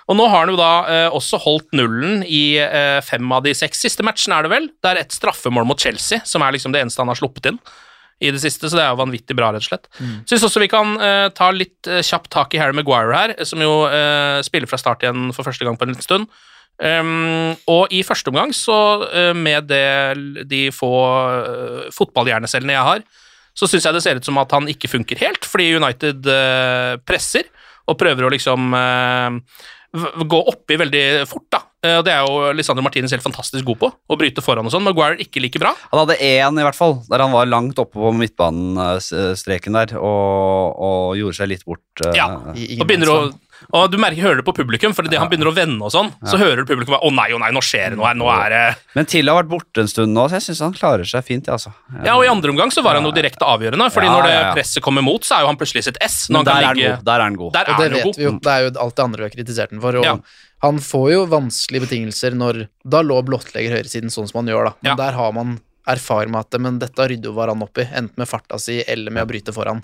[0.09, 3.53] Og nå har han jo da eh, også holdt nullen i eh, fem av de
[3.53, 4.65] seks siste matchene, er det vel?
[4.81, 7.59] Det er ett straffemål mot Chelsea, som er liksom det eneste han har sluppet inn
[8.19, 9.85] i det siste, så det er jo vanvittig bra, rett og slett.
[10.27, 13.61] Syns også vi kan eh, ta litt eh, kjapt tak i Harry Maguire her, som
[13.63, 16.27] jo eh, spiller fra start igjen for første gang på en liten stund.
[16.79, 23.01] Um, og i første omgang, så uh, med det, de få uh, fotballhjernecellene jeg har,
[23.51, 26.95] så syns jeg det ser ut som at han ikke funker helt, fordi United uh,
[27.03, 27.47] presser
[27.89, 29.41] og prøver å liksom v-
[30.29, 31.61] gå oppi veldig fort, da.
[31.81, 34.83] Eh, det er jo Lisandro Martinez helt fantastisk god på, å bryte foran og sånn.
[34.85, 35.71] Maguire ikke like bra.
[35.93, 40.75] Han hadde én, i hvert fall, der han var langt oppe på midtbanestreken der og,
[40.77, 41.83] og gjorde seg litt bort.
[42.05, 42.27] eh, Ja.
[42.53, 43.19] Og, begynner å,
[43.73, 46.11] og du merker, hører det på publikum, for idet han begynner å vende og sånn,
[46.25, 48.27] så hører du publikum bare 'Å nei, å nei, nå skjer det noe her', nå
[48.29, 51.03] er det Men Till har vært borte en stund nå, så jeg syns han klarer
[51.05, 51.45] seg fint.
[51.47, 51.73] ja, Altså.
[52.03, 54.33] Ja, og i andre omgang så var han jo direkte avgjørende, fordi Ja, når det
[54.33, 54.53] ja, ja.
[54.55, 56.27] presset kommer mot, så er jo han plutselig sitt S.
[56.29, 57.05] Når Men der han er ligge god.
[57.05, 57.53] Der er han god.
[57.53, 58.15] Der Og er det han vet god.
[58.17, 58.31] vi jo.
[58.39, 59.95] Det er jo alt det andre vi har kritisert den for.
[59.97, 60.17] Og Ja.
[60.61, 64.73] han får jo vanskelige betingelser når Da lå blottlegger høyresiden sånn som han gjør, da.
[64.81, 64.95] Men Ja.
[64.95, 68.27] der har man erfaring med at men dette rydder jo hverandre opp i, enten med
[68.27, 69.81] farta si eller med å bryte foran.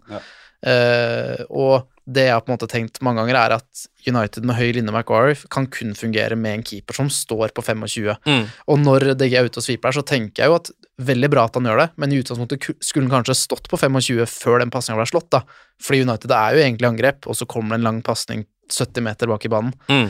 [0.63, 0.71] Ja.
[0.71, 4.55] Eh, og det jeg har på en måte tenkt mange ganger, er at United med
[4.59, 8.11] høy linje Maguire kan kun fungere med en keeper som står på 25.
[8.29, 8.43] Mm.
[8.69, 10.69] Og når DG er ute og sviper her, så tenker jeg jo at
[11.01, 14.21] veldig bra at han gjør det, men i utgangspunktet skulle han kanskje stått på 25
[14.29, 15.41] før den pasninga ble slått, da.
[15.81, 19.27] Fordi United er jo egentlig angrep, og så kommer det en lang pasning 70 meter
[19.33, 19.73] bak i banen.
[19.89, 20.07] Mm.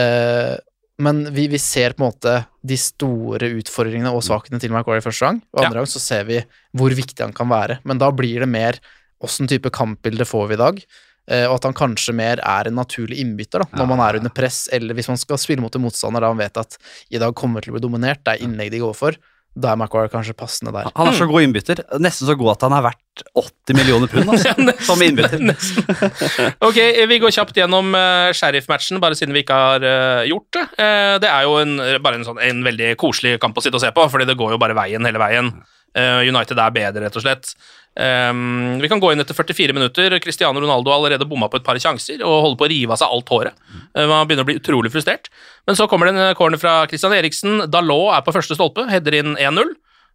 [0.00, 0.54] Eh,
[1.04, 2.34] men vi, vi ser på en måte
[2.64, 5.68] de store utfordringene og svakhetene til Maguire første gang, og Ja.
[5.68, 6.40] andre gang så ser vi
[6.72, 7.80] hvor viktig han kan være.
[7.84, 8.78] Men da blir det mer
[9.24, 10.80] åssen type kampbilde får vi i dag,
[11.30, 14.34] eh, og at han kanskje mer er en naturlig innbytter da, når man er under
[14.34, 16.78] press, eller hvis man skal spille mot en motstander da han vet at
[17.10, 19.18] i dag kommer til å bli dominert, det er innlegg de går for,
[19.54, 20.88] da er Maguire kanskje passende der.
[20.98, 21.84] Han er så god innbytter.
[22.02, 24.50] Nesten så god at han er verdt 80 millioner pund altså,
[24.88, 25.44] som innbytter.
[26.66, 30.64] Ok, vi går kjapt gjennom uh, sheriff-matchen, bare siden vi ikke har uh, gjort det.
[30.74, 33.84] Uh, det er jo en, bare en, sånn, en veldig koselig kamp å sitte og
[33.84, 35.54] se på, fordi det går jo bare veien hele veien.
[35.94, 37.52] Eh, United er bedre, rett og slett.
[37.94, 40.18] Um, vi kan gå inn etter 44 minutter.
[40.22, 43.00] Cristiano Ronaldo har allerede bomma på et par sjanser og holder på å rive av
[43.00, 43.64] seg alt håret.
[43.94, 45.30] Eh, man begynner å bli utrolig frustrert.
[45.68, 47.68] Men så kommer det en corner fra Christian Eriksen.
[47.70, 49.70] Dalot er på første stolpe, header inn 1-0.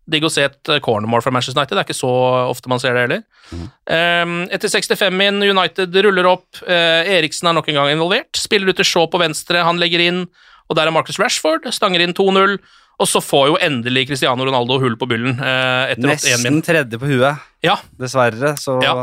[0.10, 1.78] Digg å se et eh, cornermål fra Manchester United.
[1.78, 2.12] Det er ikke så
[2.50, 3.24] ofte man ser det heller.
[3.54, 6.50] Um, etter 65 min, United ruller opp.
[6.66, 8.34] Uh, Eriksen er nok en gang involvert.
[8.40, 10.26] Spiller ut til Shaw på venstre, han legger inn.
[10.70, 12.60] Og der er Marcus Rashford, stanger inn 2-0.
[13.00, 16.60] Og så får jo endelig Cristiano Ronaldo hull på bullen eh, etter 81 min.
[16.60, 18.56] Nesten tredje på huet, Ja, dessverre.
[18.60, 18.96] Så Ja.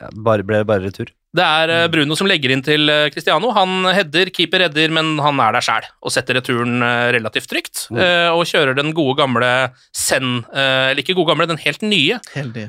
[0.00, 1.12] ja, bare, ble det bare retur.
[1.34, 3.52] det er eh, Bruno som legger inn til eh, Cristiano.
[3.54, 7.86] Han header, keeper redder, men han er der sjæl og setter returen eh, relativt trygt.
[7.94, 9.52] eh, Og kjører den gode gamle
[9.94, 12.18] Zen, eh, eller ikke gode gamle, den helt nye.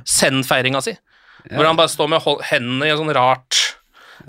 [0.05, 0.93] Zen-feiringa si.
[1.49, 3.63] Hvor han bare står med hendene i en sånn rart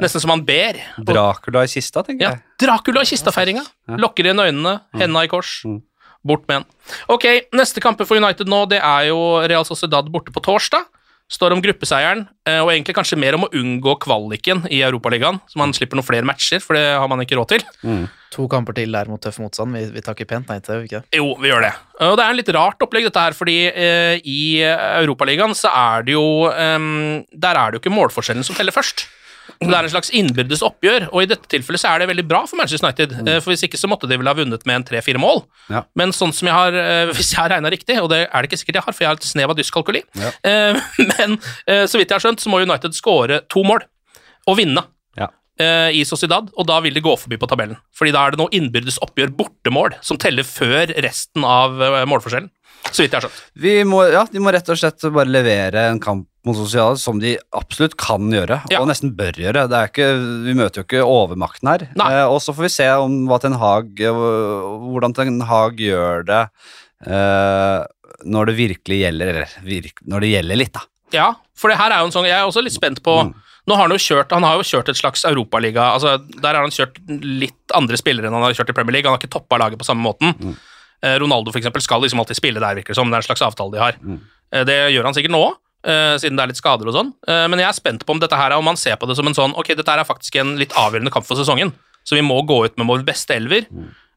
[0.03, 0.77] Nesten som han ber.
[0.99, 2.43] Dracula i kista, tenker Ja, jeg.
[2.61, 3.63] Dracula i kista-feiringa.
[4.03, 5.61] Lokker inn øynene, henda i kors.
[5.65, 5.79] Mm.
[6.27, 6.69] Bort med den.
[7.13, 7.25] Ok,
[7.57, 10.87] neste kamper for United nå, det er jo Real Sociedad borte på torsdag.
[11.27, 15.59] Står om gruppeseieren, eh, og egentlig kanskje mer om å unngå kvaliken i Europaligaen, så
[15.59, 17.65] man slipper noen flere matcher, for det har man ikke råd til.
[18.37, 19.75] To kamper til der mot tøff motstand.
[19.75, 21.03] Vi, vi takker pent nei til det, ikke?
[21.19, 21.73] Jo, vi gjør det.
[22.07, 26.07] Og det er en litt rart opplegg, dette her, fordi eh, i Europaligaen så er
[26.07, 26.79] det jo eh,
[27.35, 29.09] Der er det jo ikke målforskjellen som teller først.
[29.47, 32.25] Så Det er en slags innbyrdes oppgjør, og i dette tilfellet så er det veldig
[32.29, 33.13] bra for Manchester United.
[33.23, 33.31] Mm.
[33.45, 35.45] For Hvis ikke så måtte de vel ha vunnet med en tre-fire mål.
[35.73, 35.85] Ja.
[35.97, 38.51] Men sånn som jeg har, eh, hvis jeg har regna riktig, og det er det
[38.51, 40.33] ikke sikkert jeg har, for jeg har et snev av dyskalkuli, Ja.
[40.45, 40.81] eh,
[41.13, 43.87] men eh, så vidt jeg har skjønt, så må United skåre to mål
[44.47, 44.83] og vinne
[45.19, 45.29] Ja.
[45.59, 47.79] eh, i Sociedad, og da vil de gå forbi på tabellen.
[47.97, 52.51] Fordi da er det noe innbyrdes oppgjør bortemål som teller før resten av eh, målforskjellen.
[52.93, 53.41] Så vidt jeg har skjønt.
[53.59, 57.19] Vi må, ja, de må rett og slett bare levere en kamp mot sosiale som
[57.19, 58.81] de absolutt kan gjøre, Ja.
[58.81, 59.67] og nesten bør gjøre.
[59.69, 60.09] Det ikke,
[60.47, 61.89] vi møter jo ikke overmakten her.
[61.99, 66.43] Eh, og så får vi se om Ten Hag, eh, hvordan Ten Hag gjør det
[67.07, 67.81] eh,
[68.27, 70.87] når det virkelig gjelder, eller virk, når det gjelder litt, da.
[71.15, 73.75] Ja, for det her er jo en sånn Jeg er også litt spent på Nå
[73.77, 76.75] har Han jo kjørt Han har jo kjørt et slags europaliga altså Der har han
[76.75, 79.07] kjørt litt andre spillere enn han har kjørt i Premier League.
[79.07, 80.35] Han har ikke toppa laget på samme måten.
[80.35, 80.57] Mm.
[81.23, 83.11] Ronaldo for eksempel, skal liksom alltid spille der, virker det som.
[83.11, 83.99] Det er en slags avtale de har.
[84.03, 84.19] Mm.
[84.67, 85.57] Det gjør han sikkert nå òg,
[86.19, 87.13] siden det er litt skader og sånn.
[87.29, 89.17] Eh, Men jeg er spent på om dette her er om man ser på det
[89.19, 91.73] som en sånn Ok, dette her er faktisk en litt avgjørende kamp for sesongen,
[92.07, 93.67] så vi må gå ut med vår beste elver,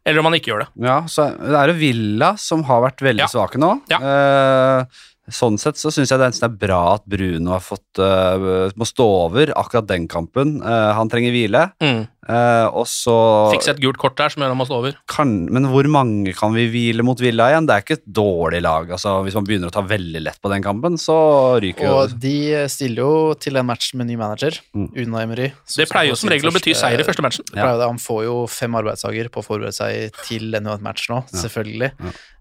[0.06, 0.70] eller om man ikke gjør det.
[0.88, 3.28] Ja, så det er jo Villa som har vært veldig Ja.
[3.28, 3.82] svake nå.
[3.92, 4.00] Ja.
[4.02, 4.86] Eh,
[5.30, 8.86] sånn sett så syns jeg det er er bra at Bruno har fått uh, må
[8.88, 10.56] stå over akkurat den kampen.
[10.64, 11.72] Uh, han trenger hvile.
[11.80, 12.08] Mm.
[12.30, 13.14] Eh, og så
[13.50, 14.98] Fikse et gult kort der som gjør at man stå over.
[15.10, 17.66] kan, Men hvor mange kan vi hvile mot Villa igjen?
[17.66, 18.92] Det er ikke et dårlig lag.
[18.94, 21.18] altså Hvis man begynner å ta veldig lett på den kampen, så
[21.60, 22.36] ryker jo Og de
[22.70, 24.92] stiller jo til en match med ny manager, Mm.
[24.96, 25.52] Una Emery.
[25.76, 27.44] Det pleier jo som regel å bety seier i første matchen.
[27.50, 27.88] Det pleier det.
[27.90, 31.92] Han får jo fem arbeidsdager på å forberede seg til en match nå, selvfølgelig.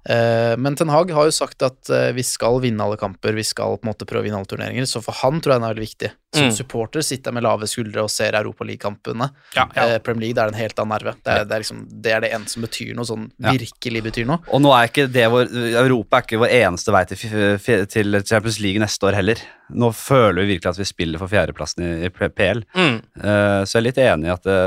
[0.09, 3.43] Eh, men Ten Hag har jo sagt at uh, vi skal vinne alle kamper, vi
[3.45, 5.69] skal på en måte prøve å vinne alle turneringer, så for han tror jeg den
[5.69, 6.11] er veldig viktig.
[6.35, 6.53] Som Mm.
[6.53, 9.31] supporter sitter jeg med lave skuldre og ser Europaligakampene.
[9.57, 9.97] Ja, ja.
[9.97, 11.15] Eh, Premier League det er en helt annen nerve.
[11.23, 13.55] Det er, det, er liksom, det er det eneste som betyr noe, sånn Ja.
[13.55, 14.41] virkelig betyr noe.
[14.53, 15.53] Og nå er ikke det vår,
[15.85, 19.45] Europa er ikke vår eneste vei til, til Champions League neste år heller.
[19.79, 22.65] Nå føler vi virkelig at vi spiller for fjerdeplassen i, i PL.
[22.75, 22.99] Mm.
[23.21, 24.59] uh, så jeg er litt enig i at det,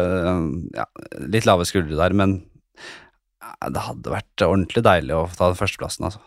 [0.78, 0.88] ja,
[1.32, 2.42] Litt lave skuldre der, men
[3.42, 6.22] det hadde vært ordentlig deilig å ta den førsteplassen, altså.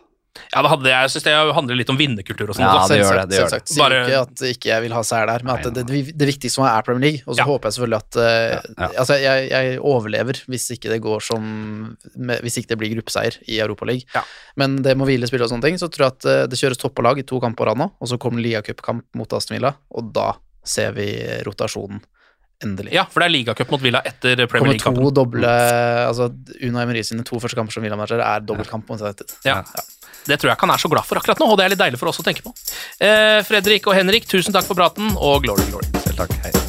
[0.53, 2.65] Ja, det hadde, jeg synes det handler litt om vinnerkultur og sånn.
[2.65, 3.59] Ja, det gjør det, det gjør det.
[3.71, 6.27] Sier Bare- ikke at ikke jeg vil ha seier der, men at det, det, det
[6.31, 7.21] viktigste for meg er Premier League.
[7.25, 7.45] Og så Ja.
[7.49, 8.89] håper jeg selvfølgelig at uh, Ja.
[9.03, 11.43] Altså, jeg, jeg overlever hvis ikke det går som
[12.15, 14.03] med, Hvis ikke det blir gruppeseier i Europaligaen.
[14.15, 14.23] Ja.
[14.57, 15.77] Men det må hvile spillere og sånne ting.
[15.79, 17.77] Så tror jeg at eh, det kjøres topp på lag i to kamper på rad
[17.79, 20.33] nå, og så kommer ligacupkamp mot Aston Villa, og da
[20.65, 21.07] ser vi
[21.45, 22.01] rotasjonen.
[22.63, 22.93] Endelig.
[22.95, 25.43] Ja, for det er ligacup mot Villa etter Premier League-kampen.
[25.43, 26.29] Altså,
[26.63, 29.33] Una Emery sine to første kamper som Villa-manager er dobbeltkamp mot United.
[29.43, 29.57] Ja.
[30.25, 31.81] Det tror jeg ikke han er så glad for akkurat nå, og det er litt
[31.81, 32.53] deilig for oss å tenke på.
[32.97, 35.85] Eh, Fredrik og Henrik, tusen takk for praten, og glory, glory.
[36.01, 36.33] Selv takk.
[36.45, 36.53] Hei.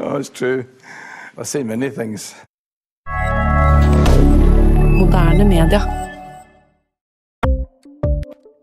[0.00, 0.66] Oh, it's true.
[1.38, 2.34] I've seen many things.
[4.98, 6.01] Moderne media.